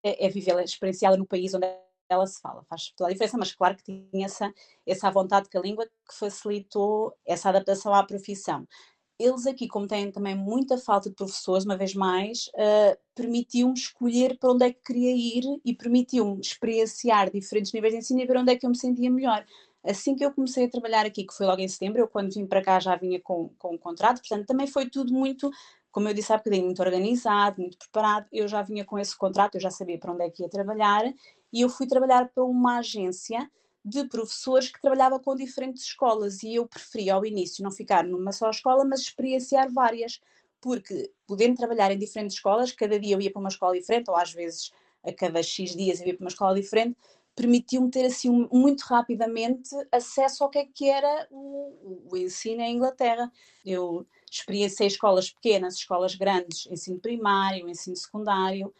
é, 0.03 0.25
é 0.25 0.29
vivê-la, 0.29 0.63
experienciá-la 0.63 1.17
no 1.17 1.25
país 1.25 1.53
onde 1.53 1.67
ela 2.09 2.27
se 2.27 2.41
fala, 2.41 2.63
faz 2.65 2.91
toda 2.91 3.09
a 3.09 3.13
diferença, 3.13 3.37
mas 3.37 3.53
claro 3.53 3.77
que 3.77 3.83
tinha 3.83 4.25
essa, 4.25 4.53
essa 4.85 5.09
vontade 5.09 5.49
com 5.49 5.57
a 5.57 5.61
língua 5.61 5.85
que 5.85 6.13
facilitou 6.13 7.17
essa 7.25 7.49
adaptação 7.49 7.93
à 7.93 8.03
profissão 8.03 8.67
eles 9.23 9.45
aqui, 9.45 9.67
como 9.67 9.87
têm 9.87 10.11
também 10.11 10.35
muita 10.35 10.77
falta 10.77 11.09
de 11.09 11.15
professores, 11.15 11.65
uma 11.65 11.77
vez 11.77 11.93
mais, 11.93 12.47
uh, 12.55 12.97
permitiu-me 13.15 13.73
escolher 13.73 14.37
para 14.37 14.51
onde 14.51 14.65
é 14.65 14.73
que 14.73 14.81
queria 14.81 15.11
ir 15.11 15.43
e 15.63 15.73
permitiu-me 15.73 16.39
experienciar 16.41 17.31
diferentes 17.31 17.71
níveis 17.71 17.93
de 17.93 17.99
ensino 17.99 18.21
e 18.21 18.25
ver 18.25 18.37
onde 18.37 18.51
é 18.51 18.55
que 18.55 18.65
eu 18.65 18.69
me 18.69 18.77
sentia 18.77 19.09
melhor. 19.09 19.45
Assim 19.83 20.15
que 20.15 20.23
eu 20.23 20.31
comecei 20.31 20.65
a 20.65 20.69
trabalhar 20.69 21.05
aqui, 21.05 21.25
que 21.25 21.33
foi 21.33 21.45
logo 21.45 21.61
em 21.61 21.67
setembro, 21.67 22.01
eu 22.01 22.07
quando 22.07 22.33
vim 22.33 22.45
para 22.45 22.61
cá 22.61 22.79
já 22.79 22.95
vinha 22.95 23.19
com, 23.19 23.49
com 23.57 23.75
um 23.75 23.77
contrato, 23.77 24.19
portanto 24.19 24.45
também 24.45 24.67
foi 24.67 24.89
tudo 24.89 25.11
muito, 25.13 25.49
como 25.91 26.07
eu 26.07 26.13
disse 26.13 26.31
há 26.31 26.37
bocadinho, 26.37 26.65
muito 26.65 26.81
organizado, 26.81 27.61
muito 27.61 27.77
preparado. 27.77 28.27
Eu 28.31 28.47
já 28.47 28.61
vinha 28.61 28.85
com 28.85 28.97
esse 28.99 29.17
contrato, 29.17 29.55
eu 29.55 29.61
já 29.61 29.71
sabia 29.71 29.97
para 29.97 30.13
onde 30.13 30.23
é 30.23 30.29
que 30.29 30.43
ia 30.43 30.49
trabalhar 30.49 31.03
e 31.51 31.61
eu 31.61 31.69
fui 31.69 31.87
trabalhar 31.87 32.29
para 32.29 32.43
uma 32.43 32.79
agência 32.79 33.49
de 33.83 34.03
professores 34.07 34.69
que 34.69 34.81
trabalhava 34.81 35.19
com 35.19 35.35
diferentes 35.35 35.83
escolas 35.83 36.43
e 36.43 36.55
eu 36.55 36.67
preferia 36.67 37.15
ao 37.15 37.25
início 37.25 37.63
não 37.63 37.71
ficar 37.71 38.03
numa 38.03 38.31
só 38.31 38.49
escola, 38.49 38.85
mas 38.85 39.01
experienciar 39.01 39.71
várias, 39.71 40.21
porque 40.59 41.11
podendo 41.25 41.57
trabalhar 41.57 41.91
em 41.91 41.97
diferentes 41.97 42.35
escolas, 42.35 42.71
cada 42.71 42.99
dia 42.99 43.15
eu 43.15 43.21
ia 43.21 43.31
para 43.31 43.39
uma 43.39 43.49
escola 43.49 43.73
diferente, 43.73 44.09
ou 44.09 44.15
às 44.15 44.31
vezes 44.31 44.71
a 45.03 45.11
cada 45.11 45.41
X 45.41 45.75
dias 45.75 45.99
eu 45.99 46.07
ia 46.07 46.15
para 46.15 46.23
uma 46.23 46.29
escola 46.29 46.53
diferente, 46.53 46.95
permitiu-me 47.35 47.89
ter 47.89 48.05
assim 48.05 48.47
muito 48.51 48.81
rapidamente 48.81 49.69
acesso 49.91 50.43
ao 50.43 50.49
que 50.49 50.59
é 50.59 50.65
que 50.65 50.89
era 50.89 51.27
o, 51.31 52.09
o 52.11 52.17
ensino 52.17 52.61
em 52.61 52.75
Inglaterra. 52.75 53.31
Eu 53.65 54.05
experienciei 54.29 54.87
escolas 54.87 55.31
pequenas, 55.31 55.75
escolas 55.75 56.13
grandes, 56.13 56.67
ensino 56.67 56.99
primário, 56.99 57.69
ensino 57.69 57.95
secundário, 57.95 58.73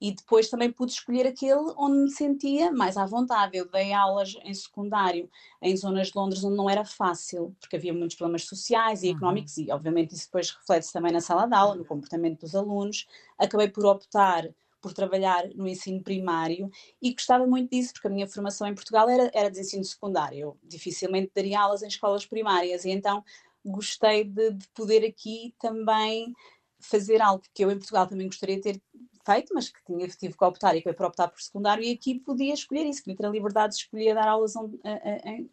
e 0.00 0.12
depois 0.12 0.48
também 0.48 0.72
pude 0.72 0.92
escolher 0.92 1.26
aquele 1.26 1.72
onde 1.76 1.98
me 1.98 2.10
sentia 2.10 2.72
mais 2.72 2.96
à 2.96 3.04
vontade. 3.04 3.56
Eu 3.56 3.68
dei 3.68 3.92
aulas 3.92 4.34
em 4.44 4.54
secundário 4.54 5.28
em 5.60 5.76
zonas 5.76 6.08
de 6.08 6.12
Londres 6.16 6.42
onde 6.42 6.56
não 6.56 6.70
era 6.70 6.84
fácil, 6.84 7.54
porque 7.60 7.76
havia 7.76 7.92
muitos 7.92 8.16
problemas 8.16 8.44
sociais 8.44 9.02
e 9.02 9.10
uhum. 9.10 9.16
económicos, 9.16 9.58
e 9.58 9.70
obviamente 9.70 10.14
isso 10.14 10.26
depois 10.26 10.50
reflete-se 10.50 10.92
também 10.92 11.12
na 11.12 11.20
sala 11.20 11.46
de 11.46 11.54
aula, 11.54 11.74
no 11.74 11.84
comportamento 11.84 12.40
dos 12.40 12.54
alunos. 12.54 13.06
Acabei 13.38 13.68
por 13.68 13.84
optar 13.84 14.48
por 14.80 14.94
trabalhar 14.94 15.46
no 15.54 15.68
ensino 15.68 16.02
primário 16.02 16.70
e 17.02 17.12
gostava 17.12 17.46
muito 17.46 17.70
disso, 17.70 17.92
porque 17.92 18.08
a 18.08 18.10
minha 18.10 18.26
formação 18.26 18.66
em 18.66 18.74
Portugal 18.74 19.10
era, 19.10 19.30
era 19.34 19.50
de 19.50 19.60
ensino 19.60 19.84
secundário. 19.84 20.38
Eu 20.38 20.58
dificilmente 20.62 21.30
daria 21.34 21.60
aulas 21.60 21.82
em 21.82 21.88
escolas 21.88 22.24
primárias, 22.24 22.86
e 22.86 22.90
então 22.90 23.22
gostei 23.62 24.24
de, 24.24 24.52
de 24.52 24.66
poder 24.68 25.04
aqui 25.04 25.54
também 25.60 26.32
fazer 26.78 27.20
algo 27.20 27.42
que 27.52 27.62
eu 27.62 27.70
em 27.70 27.76
Portugal 27.76 28.06
também 28.06 28.26
gostaria 28.26 28.56
de 28.56 28.62
ter 28.62 28.82
feito, 29.24 29.52
mas 29.54 29.68
que 29.68 29.82
tinha, 29.84 30.06
tive 30.08 30.36
que 30.36 30.44
optar 30.44 30.76
e 30.76 30.82
foi 30.82 30.92
para 30.92 31.06
optar 31.06 31.28
por 31.28 31.40
secundário 31.40 31.82
e 31.84 31.92
aqui 31.92 32.18
podia 32.20 32.54
escolher 32.54 32.86
isso, 32.86 33.02
podia 33.02 33.16
ter 33.16 33.26
a 33.26 33.30
liberdade 33.30 33.74
de 33.74 33.80
escolher 33.80 34.14
dar 34.14 34.28
aulas 34.28 34.56
onde, 34.56 34.78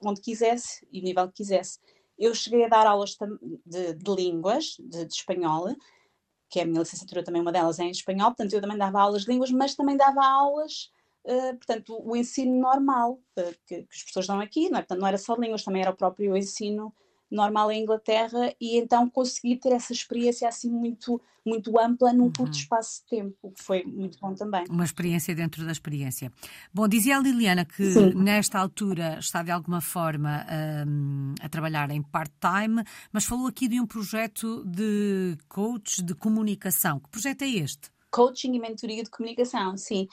onde 0.03 0.21
quisesse 0.21 0.87
e 0.91 0.99
o 0.99 1.03
nível 1.03 1.27
que 1.27 1.35
quisesse. 1.35 1.79
Eu 2.17 2.33
cheguei 2.33 2.65
a 2.65 2.67
dar 2.67 2.87
aulas 2.87 3.15
de, 3.65 3.93
de 3.93 4.15
línguas, 4.15 4.75
de, 4.79 5.05
de, 5.05 5.13
espanhol, 5.13 5.75
que 6.49 6.59
é 6.59 6.63
a 6.63 6.65
minha 6.65 6.79
licenciatura 6.79 7.23
também, 7.23 7.41
uma 7.41 7.51
delas 7.51 7.79
é 7.79 7.83
em 7.83 7.91
espanhol, 7.91 8.29
portanto 8.29 8.53
eu 8.53 8.61
também 8.61 8.77
dava 8.77 9.01
aulas 9.01 9.23
de 9.23 9.31
línguas, 9.31 9.51
mas 9.51 9.75
também 9.75 9.97
dava 9.97 10.25
aulas, 10.25 10.91
uh, 11.25 11.55
portanto 11.57 11.99
o 12.03 12.15
ensino 12.15 12.59
normal 12.59 13.19
uh, 13.37 13.55
que, 13.65 13.83
que, 13.83 13.95
os 13.95 13.99
professores 14.03 14.27
dão 14.27 14.39
aqui, 14.39 14.69
não 14.69 14.79
é? 14.79 14.81
portanto 14.81 14.99
não 14.99 15.07
era 15.07 15.17
só 15.17 15.35
línguas, 15.35 15.63
também 15.63 15.81
era 15.81 15.91
o 15.91 15.95
próprio 15.95 16.35
ensino 16.35 16.93
normal 17.29 17.71
em 17.71 17.83
Inglaterra 17.83 18.53
e 18.59 18.77
então 18.77 19.09
consegui 19.09 19.57
ter 19.57 19.71
essa 19.73 19.93
experiência 19.93 20.47
assim 20.47 20.69
muito 20.69 21.21
muito 21.45 21.79
ampla 21.79 22.11
num 22.11 22.25
curto 22.25 22.53
uhum. 22.53 22.59
espaço 22.59 23.01
de 23.01 23.17
tempo, 23.17 23.37
o 23.41 23.51
que 23.51 23.63
foi 23.63 23.81
muito 23.85 24.19
bom 24.19 24.33
também. 24.35 24.65
Uma 24.69 24.83
experiência 24.83 25.33
dentro 25.33 25.65
da 25.65 25.71
experiência. 25.71 26.29
Bom, 26.73 26.89
dizia 26.89 27.17
a 27.17 27.21
Liliana 27.21 27.63
que 27.63 27.89
Sim. 27.89 28.13
nesta 28.15 28.59
altura 28.59 29.17
está 29.17 29.41
de 29.43 29.49
alguma 29.49 29.79
forma 29.79 30.45
um, 30.85 31.33
a 31.41 31.47
trabalhar 31.47 31.89
em 31.89 32.01
part-time, 32.01 32.83
mas 33.13 33.23
falou 33.23 33.47
aqui 33.47 33.69
de 33.69 33.79
um 33.79 33.87
projeto 33.87 34.61
de 34.65 35.37
coach 35.47 36.03
de 36.03 36.13
comunicação. 36.13 36.99
Que 36.99 37.09
projeto 37.09 37.43
é 37.43 37.47
este? 37.47 37.89
Coaching 38.11 38.53
e 38.53 38.59
mentoria 38.59 39.03
de 39.03 39.09
comunicação, 39.09 39.77
sim 39.77 40.07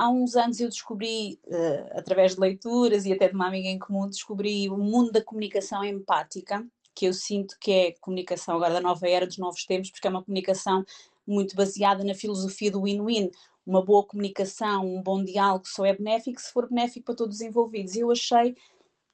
há 0.00 0.08
uns 0.08 0.34
anos 0.34 0.58
eu 0.58 0.68
descobri, 0.68 1.38
uh, 1.46 1.98
através 1.98 2.34
de 2.34 2.40
leituras 2.40 3.04
e 3.04 3.12
até 3.12 3.28
de 3.28 3.34
uma 3.34 3.46
amiga 3.46 3.68
em 3.68 3.78
comum, 3.78 4.08
descobri 4.08 4.70
o 4.70 4.78
mundo 4.78 5.12
da 5.12 5.22
comunicação 5.22 5.84
empática, 5.84 6.66
que 6.94 7.04
eu 7.04 7.12
sinto 7.12 7.58
que 7.60 7.70
é 7.70 7.94
comunicação 8.00 8.56
agora 8.56 8.72
da 8.72 8.80
nova 8.80 9.06
era 9.06 9.26
dos 9.26 9.36
novos 9.36 9.66
tempos, 9.66 9.90
porque 9.90 10.06
é 10.06 10.10
uma 10.10 10.24
comunicação 10.24 10.82
muito 11.26 11.54
baseada 11.54 12.02
na 12.02 12.14
filosofia 12.14 12.70
do 12.70 12.82
win-win. 12.82 13.30
uma 13.66 13.84
boa 13.84 14.02
comunicação, 14.02 14.86
um 14.86 15.02
bom 15.02 15.22
diálogo 15.22 15.68
só 15.68 15.84
é 15.84 15.94
benéfico 15.94 16.40
se 16.40 16.50
for 16.50 16.66
benéfico 16.66 17.04
para 17.04 17.14
todos 17.14 17.36
os 17.36 17.42
envolvidos. 17.42 17.94
E 17.94 18.00
eu 18.00 18.10
achei 18.10 18.56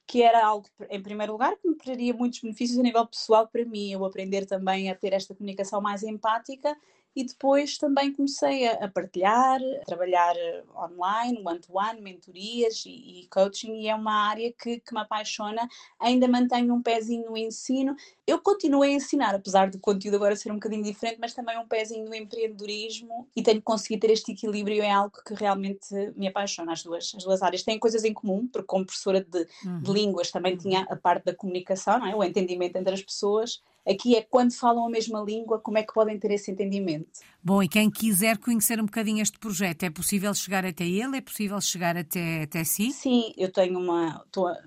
que 0.07 0.21
era 0.21 0.45
algo, 0.45 0.67
em 0.89 1.03
primeiro 1.03 1.33
lugar, 1.33 1.57
que 1.57 1.67
me 1.67 1.75
traria 1.75 2.13
muitos 2.13 2.39
benefícios 2.39 2.79
a 2.79 2.81
nível 2.81 3.05
pessoal 3.05 3.45
para 3.45 3.65
mim, 3.65 3.91
eu 3.91 4.05
aprender 4.05 4.45
também 4.45 4.89
a 4.89 4.95
ter 4.95 5.11
esta 5.11 5.35
comunicação 5.35 5.81
mais 5.81 6.01
empática 6.01 6.77
e 7.17 7.23
depois 7.23 7.79
também 7.79 8.13
comecei 8.13 8.67
a, 8.67 8.87
partilhar, 8.87 9.59
a 9.81 9.85
trabalhar 9.85 10.35
eh, 10.37 10.63
online, 10.75 11.41
one-to-one, 11.43 11.99
mentorias 11.99 12.83
e, 12.85 13.21
e, 13.21 13.27
coaching, 13.27 13.73
e 13.73 13.87
é 13.87 13.95
uma 13.95 14.29
área 14.29 14.53
que, 14.53 14.79
que 14.79 14.93
me 14.93 14.99
apaixona. 14.99 15.67
Ainda 15.99 16.27
mantenho 16.27 16.71
um 16.75 16.79
pezinho 16.79 17.31
no 17.31 17.35
ensino. 17.35 17.95
Eu 18.27 18.39
continuo 18.39 18.83
a 18.83 18.87
ensinar, 18.87 19.33
apesar 19.33 19.71
do 19.71 19.79
conteúdo 19.79 20.13
agora 20.13 20.35
ser 20.35 20.51
um 20.51 20.57
bocadinho 20.57 20.83
diferente, 20.83 21.17
mas 21.19 21.33
também 21.33 21.57
um 21.57 21.67
pezinho 21.67 22.05
no 22.05 22.13
empreendedorismo 22.13 23.27
e 23.35 23.41
tenho 23.41 23.63
conseguido 23.63 24.01
ter 24.01 24.13
este 24.13 24.33
equilíbrio, 24.33 24.83
é 24.83 24.91
algo 24.91 25.17
que 25.25 25.33
realmente 25.33 25.87
me 26.15 26.27
apaixona, 26.27 26.73
as 26.73 26.83
duas, 26.83 27.13
as 27.17 27.23
duas 27.23 27.41
áreas. 27.41 27.63
Têm 27.63 27.79
coisas 27.79 28.03
em 28.03 28.13
comum, 28.13 28.47
porque 28.47 28.67
como 28.67 28.85
professora 28.85 29.21
de, 29.23 29.47
uhum. 29.65 29.81
de 29.81 29.91
línguas 29.91 30.29
também 30.29 30.55
tinha 30.55 30.81
a 30.83 30.95
parte 30.95 31.25
da 31.25 31.33
comunicação, 31.33 32.05
é? 32.05 32.15
o 32.15 32.23
entendimento 32.23 32.75
entre 32.75 32.93
as 32.93 33.01
pessoas, 33.01 33.59
Aqui 33.89 34.17
é 34.17 34.21
quando 34.21 34.53
falam 34.53 34.85
a 34.85 34.89
mesma 34.89 35.21
língua, 35.21 35.59
como 35.59 35.77
é 35.77 35.83
que 35.83 35.93
podem 35.93 36.19
ter 36.19 36.31
esse 36.31 36.51
entendimento. 36.51 37.21
Bom, 37.41 37.63
e 37.63 37.69
quem 37.69 37.89
quiser 37.89 38.37
conhecer 38.37 38.81
um 38.81 38.85
bocadinho 38.85 39.21
este 39.21 39.39
projeto, 39.39 39.83
é 39.83 39.89
possível 39.89 40.33
chegar 40.33 40.65
até 40.65 40.83
ele? 40.83 41.15
É 41.17 41.21
possível 41.21 41.61
chegar 41.61 41.95
até, 41.95 42.43
até 42.43 42.65
si? 42.65 42.91
Sim, 42.91 43.31
eu 43.37 43.49
tenho 43.49 43.79
uma, 43.79 44.25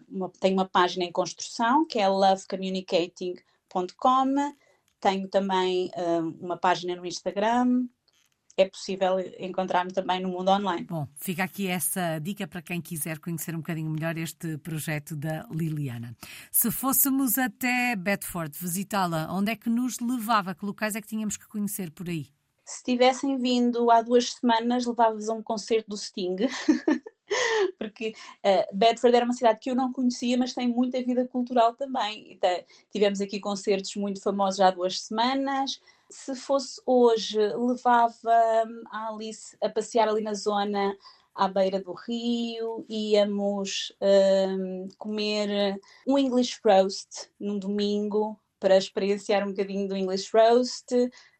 uma, 0.09 0.33
tenho 0.41 0.55
uma 0.55 0.65
página 0.65 1.05
em 1.05 1.13
construção 1.13 1.87
que 1.87 1.99
é 1.99 2.09
lovecommunicating.com. 2.09 4.55
Tenho 4.99 5.29
também 5.29 5.91
uh, 5.97 6.35
uma 6.41 6.57
página 6.57 6.97
no 6.97 7.05
Instagram, 7.05 7.87
é 8.57 8.69
possível 8.69 9.19
encontrar-me 9.39 9.93
também 9.93 10.21
no 10.21 10.29
mundo 10.29 10.51
online. 10.51 10.85
Bom, 10.85 11.07
fica 11.17 11.45
aqui 11.45 11.67
essa 11.67 12.19
dica 12.19 12.47
para 12.47 12.63
quem 12.63 12.81
quiser 12.81 13.19
conhecer 13.19 13.55
um 13.55 13.59
bocadinho 13.59 13.91
melhor 13.91 14.17
este 14.17 14.59
projeto 14.59 15.17
da 15.17 15.47
Liliana. 15.51 16.17
Se 16.51 16.71
fôssemos 16.71 17.39
até 17.39 17.97
Bedford 17.97 18.57
visitá-la, 18.59 19.29
onde 19.31 19.53
é 19.53 19.57
que 19.57 19.71
nos 19.71 19.99
levava? 20.01 20.55
Que 20.55 20.65
locais 20.65 20.95
é 20.95 21.01
que 21.01 21.09
tínhamos 21.09 21.37
que 21.37 21.49
conhecer 21.49 21.91
por 21.91 22.09
aí? 22.09 22.29
Se 22.65 22.85
tivessem 22.85 23.37
vindo 23.39 23.91
há 23.91 24.03
duas 24.03 24.33
semanas, 24.33 24.87
levava-vos 24.87 25.29
a 25.29 25.35
um 25.35 25.43
concerto 25.43 25.91
do 25.91 25.97
Sting. 25.97 26.37
porque 27.79 28.15
uh, 28.45 28.77
Bedford 28.77 29.17
era 29.17 29.25
uma 29.25 29.35
cidade 29.35 29.59
que 29.61 29.71
eu 29.71 29.75
não 29.75 29.93
conhecia, 29.93 30.37
mas 30.37 30.55
tem 30.55 30.69
muita 30.69 31.03
vida 31.03 31.27
cultural 31.27 31.75
também. 31.75 32.33
Então, 32.33 32.51
tivemos 32.91 33.21
aqui 33.21 33.41
concertos 33.41 33.95
muito 33.97 34.21
famosos 34.23 34.61
há 34.61 34.71
duas 34.71 35.01
semanas, 35.01 35.81
se 36.11 36.35
fosse 36.35 36.81
hoje, 36.85 37.39
levava 37.39 38.65
hum, 38.67 38.83
a 38.91 39.09
Alice 39.09 39.57
a 39.63 39.69
passear 39.69 40.09
ali 40.09 40.23
na 40.23 40.35
zona 40.35 40.97
à 41.35 41.49
beira 41.49 41.81
do 41.81 41.93
rio, 41.93 42.85
íamos 42.89 43.93
um, 44.01 44.89
comer 44.99 45.81
um 46.07 46.19
English 46.19 46.61
roast 46.65 47.31
num 47.39 47.59
domingo 47.59 48.39
para 48.59 48.77
experienciar 48.77 49.47
um 49.47 49.53
bocadinho 49.53 49.89
do 49.89 49.97
English 49.97 50.31
roast, 50.35 50.87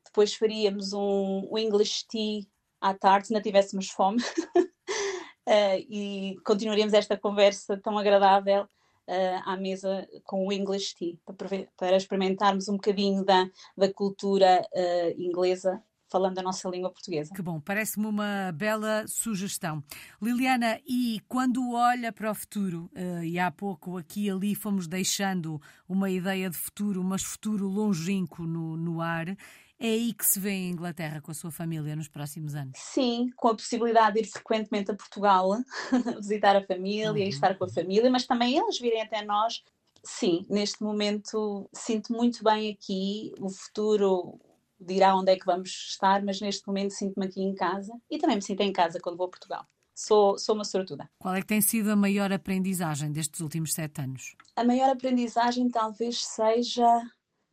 depois 0.05 0.35
faríamos 0.35 0.93
um, 0.93 1.49
um 1.51 1.59
English 1.59 2.07
tea 2.09 2.47
à 2.81 2.95
tarde, 2.95 3.27
se 3.27 3.35
não 3.35 3.43
tivéssemos 3.43 3.91
fome, 3.91 4.23
uh, 4.57 5.77
e 5.91 6.37
continuaríamos 6.47 6.95
esta 6.95 7.19
conversa 7.19 7.77
tão 7.77 7.99
agradável 7.99 8.67
uh, 9.09 9.43
à 9.45 9.57
mesa 9.57 10.07
com 10.25 10.47
o 10.47 10.53
English 10.53 10.95
Tea, 10.95 11.17
para, 11.25 11.67
para 11.77 11.97
experimentarmos 11.97 12.69
um 12.69 12.75
bocadinho 12.75 13.25
da, 13.25 13.49
da 13.77 13.93
cultura 13.93 14.63
uh, 14.75 15.21
inglesa 15.21 15.83
falando 16.11 16.39
a 16.39 16.43
nossa 16.43 16.69
língua 16.69 16.91
portuguesa. 16.91 17.33
Que 17.33 17.41
bom, 17.41 17.61
parece-me 17.61 18.07
uma 18.07 18.53
bela 18.53 19.05
sugestão. 19.07 19.83
Liliana, 20.21 20.81
e 20.87 21.21
quando 21.29 21.73
olha 21.73 22.13
para 22.13 22.31
o 22.31 22.35
futuro, 22.35 22.91
uh, 22.97 23.23
e 23.23 23.39
há 23.39 23.51
pouco 23.51 23.97
aqui 23.97 24.25
e 24.25 24.31
ali 24.31 24.55
fomos 24.55 24.89
deixando 24.89 25.63
uma 25.89 26.11
ideia 26.11 26.51
de 26.51 26.57
futuro, 26.57 27.03
mas 27.05 27.23
futuro 27.23 27.69
longínquo 27.69 28.43
no, 28.43 28.77
no 28.77 29.01
ar, 29.01 29.37
é 29.81 29.87
aí 29.87 30.13
que 30.13 30.27
se 30.27 30.39
vê 30.39 30.51
em 30.51 30.71
Inglaterra 30.71 31.23
com 31.23 31.31
a 31.31 31.35
sua 31.35 31.51
família 31.51 31.97
nos 31.97 32.07
próximos 32.07 32.55
anos? 32.55 32.79
Sim, 32.79 33.31
com 33.35 33.49
a 33.49 33.55
possibilidade 33.57 34.15
de 34.15 34.21
ir 34.21 34.31
frequentemente 34.31 34.91
a 34.91 34.95
Portugal, 34.95 35.57
visitar 36.21 36.55
a 36.55 36.67
família 36.67 37.11
uhum. 37.11 37.17
e 37.17 37.29
estar 37.29 37.57
com 37.57 37.65
a 37.65 37.69
família, 37.69 38.11
mas 38.11 38.27
também 38.27 38.59
eles 38.59 38.79
virem 38.79 39.01
até 39.01 39.25
nós. 39.25 39.65
Sim, 40.05 40.45
neste 40.51 40.83
momento 40.83 41.69
sinto 41.73 42.13
muito 42.13 42.45
bem 42.45 42.71
aqui. 42.71 43.33
O 43.41 43.49
futuro 43.49 44.39
dirá 44.79 45.17
onde 45.17 45.33
é 45.33 45.37
que 45.37 45.47
vamos 45.47 45.71
estar, 45.71 46.23
mas 46.23 46.41
neste 46.41 46.67
momento 46.67 46.93
sinto-me 46.93 47.27
aqui 47.27 47.43
em 47.43 47.55
casa 47.55 47.93
e 48.11 48.19
também 48.19 48.37
me 48.37 48.43
sinto 48.43 48.61
em 48.61 48.73
casa 48.73 49.01
quando 49.01 49.17
vou 49.17 49.27
a 49.27 49.31
Portugal. 49.31 49.67
Sou, 49.95 50.39
sou 50.39 50.55
uma 50.55 50.65
sortuda. 50.65 51.11
Qual 51.19 51.35
é 51.35 51.41
que 51.41 51.47
tem 51.47 51.61
sido 51.61 51.91
a 51.91 51.97
maior 51.97 52.33
aprendizagem 52.33 53.13
destes 53.13 53.41
últimos 53.41 53.73
sete 53.75 54.01
anos? 54.01 54.35
A 54.57 54.65
maior 54.65 54.91
aprendizagem 54.91 55.69
talvez 55.69 56.25
seja 56.25 57.03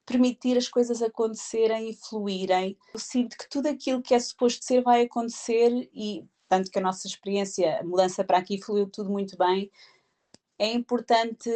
permitir 0.07 0.57
as 0.57 0.69
coisas 0.69 1.01
acontecerem 1.01 1.89
e 1.89 1.93
fluírem. 1.93 2.77
Eu 2.93 2.99
sinto 2.99 3.37
que 3.37 3.47
tudo 3.49 3.67
aquilo 3.67 4.01
que 4.01 4.15
é 4.15 4.19
suposto 4.19 4.63
ser 4.63 4.81
vai 4.81 5.03
acontecer 5.03 5.89
e 5.93 6.25
tanto 6.47 6.71
que 6.71 6.79
a 6.79 6.81
nossa 6.81 7.07
experiência, 7.07 7.81
a 7.81 7.83
mudança 7.83 8.23
para 8.23 8.37
aqui 8.37 8.59
fluiu 8.59 8.89
tudo 8.89 9.09
muito 9.11 9.37
bem. 9.37 9.69
É 10.57 10.71
importante 10.71 11.51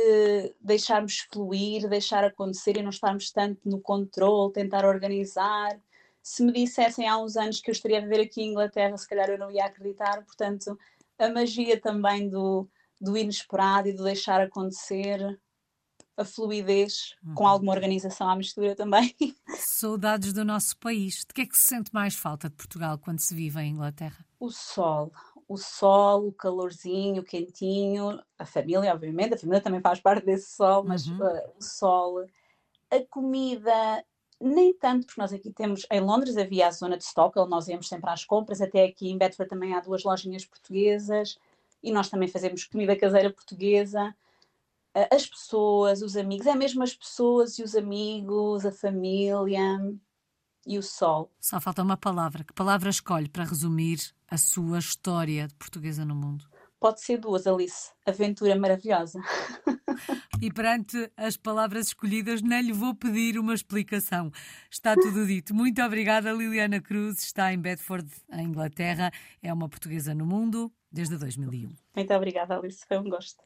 deixarmos 0.59 1.25
fluir, 1.31 1.87
deixar 1.87 2.25
acontecer 2.25 2.77
e 2.77 2.83
não 2.83 2.89
estarmos 2.89 3.31
tanto 3.31 3.61
no 3.67 3.79
controle, 3.79 4.51
tentar 4.51 4.85
organizar. 4.85 5.79
Se 6.21 6.43
me 6.43 6.51
dissessem 6.51 7.07
há 7.07 7.17
uns 7.17 7.37
anos 7.37 7.61
que 7.61 7.71
eu 7.71 7.73
estaria 7.73 7.99
a 7.99 8.01
viver 8.01 8.19
aqui 8.19 8.41
em 8.41 8.51
Inglaterra, 8.51 8.97
se 8.97 9.07
calhar 9.07 9.29
eu 9.29 9.39
não 9.39 9.49
ia 9.49 9.65
acreditar. 9.65 10.23
Portanto, 10.25 10.77
a 11.17 11.29
magia 11.29 11.79
também 11.79 12.27
do, 12.29 12.67
do 12.99 13.17
inesperado 13.17 13.87
e 13.87 13.93
do 13.93 14.03
deixar 14.03 14.41
acontecer 14.41 15.39
a 16.17 16.25
fluidez, 16.25 17.15
uhum. 17.23 17.35
com 17.35 17.47
alguma 17.47 17.71
organização 17.71 18.29
à 18.29 18.35
mistura 18.35 18.75
também. 18.75 19.15
Saudades 19.57 20.33
do 20.33 20.45
nosso 20.45 20.77
país. 20.77 21.25
De 21.25 21.33
que 21.33 21.41
é 21.41 21.45
que 21.45 21.57
se 21.57 21.63
sente 21.63 21.93
mais 21.93 22.15
falta 22.15 22.49
de 22.49 22.55
Portugal 22.55 22.97
quando 22.97 23.19
se 23.19 23.33
vive 23.33 23.59
em 23.61 23.71
Inglaterra? 23.71 24.25
O 24.39 24.49
sol. 24.49 25.11
O 25.47 25.57
sol, 25.57 26.27
o 26.27 26.31
calorzinho, 26.31 27.21
o 27.21 27.25
quentinho, 27.25 28.21
a 28.37 28.45
família, 28.45 28.93
obviamente, 28.93 29.33
a 29.33 29.37
família 29.37 29.61
também 29.61 29.81
faz 29.81 29.99
parte 29.99 30.25
desse 30.25 30.55
sol, 30.55 30.83
mas 30.83 31.07
uhum. 31.07 31.17
uh, 31.17 31.51
o 31.59 31.61
sol, 31.61 32.25
a 32.89 32.99
comida, 33.09 34.05
nem 34.39 34.73
tanto, 34.73 35.05
porque 35.05 35.19
nós 35.19 35.33
aqui 35.33 35.51
temos, 35.51 35.85
em 35.91 35.99
Londres 35.99 36.37
havia 36.37 36.67
a 36.67 36.71
zona 36.71 36.97
de 36.97 37.03
Stockwell, 37.03 37.47
nós 37.47 37.67
íamos 37.67 37.89
sempre 37.89 38.09
às 38.09 38.23
compras, 38.23 38.61
até 38.61 38.85
aqui 38.85 39.09
em 39.09 39.17
Bedford 39.17 39.49
também 39.49 39.73
há 39.73 39.81
duas 39.81 40.03
lojinhas 40.03 40.45
portuguesas 40.45 41.37
e 41.83 41.91
nós 41.91 42.09
também 42.09 42.29
fazemos 42.29 42.63
comida 42.63 42.95
caseira 42.95 43.29
portuguesa 43.29 44.15
as 44.93 45.25
pessoas, 45.25 46.01
os 46.01 46.17
amigos, 46.17 46.47
é 46.47 46.55
mesmo 46.55 46.83
as 46.83 46.93
pessoas 46.93 47.57
e 47.57 47.63
os 47.63 47.75
amigos, 47.75 48.65
a 48.65 48.71
família 48.71 49.79
e 50.65 50.77
o 50.77 50.83
sol. 50.83 51.31
Só 51.39 51.59
falta 51.59 51.81
uma 51.81 51.97
palavra. 51.97 52.43
Que 52.43 52.53
palavra 52.53 52.89
escolhe 52.89 53.29
para 53.29 53.43
resumir 53.43 53.99
a 54.27 54.37
sua 54.37 54.79
história 54.79 55.47
de 55.47 55.55
portuguesa 55.55 56.05
no 56.05 56.15
mundo? 56.15 56.45
Pode 56.79 57.01
ser 57.01 57.17
duas, 57.17 57.45
Alice. 57.45 57.91
Aventura 58.05 58.55
maravilhosa. 58.55 59.21
E 60.41 60.51
perante 60.51 61.11
as 61.15 61.37
palavras 61.37 61.87
escolhidas, 61.87 62.41
não 62.41 62.59
lhe 62.59 62.73
vou 62.73 62.95
pedir 62.95 63.37
uma 63.37 63.53
explicação. 63.53 64.31
Está 64.71 64.95
tudo 64.95 65.27
dito. 65.27 65.53
Muito 65.53 65.79
obrigada, 65.83 66.31
Liliana 66.31 66.81
Cruz. 66.81 67.19
Está 67.21 67.53
em 67.53 67.59
Bedford, 67.59 68.09
em 68.33 68.47
Inglaterra. 68.47 69.11
É 69.43 69.53
uma 69.53 69.69
portuguesa 69.69 70.15
no 70.15 70.25
mundo 70.25 70.71
desde 70.91 71.17
2001. 71.17 71.69
Muito 71.95 72.13
obrigada, 72.15 72.57
Alice. 72.57 72.83
Foi 72.87 72.97
um 72.97 73.07
gosto. 73.07 73.37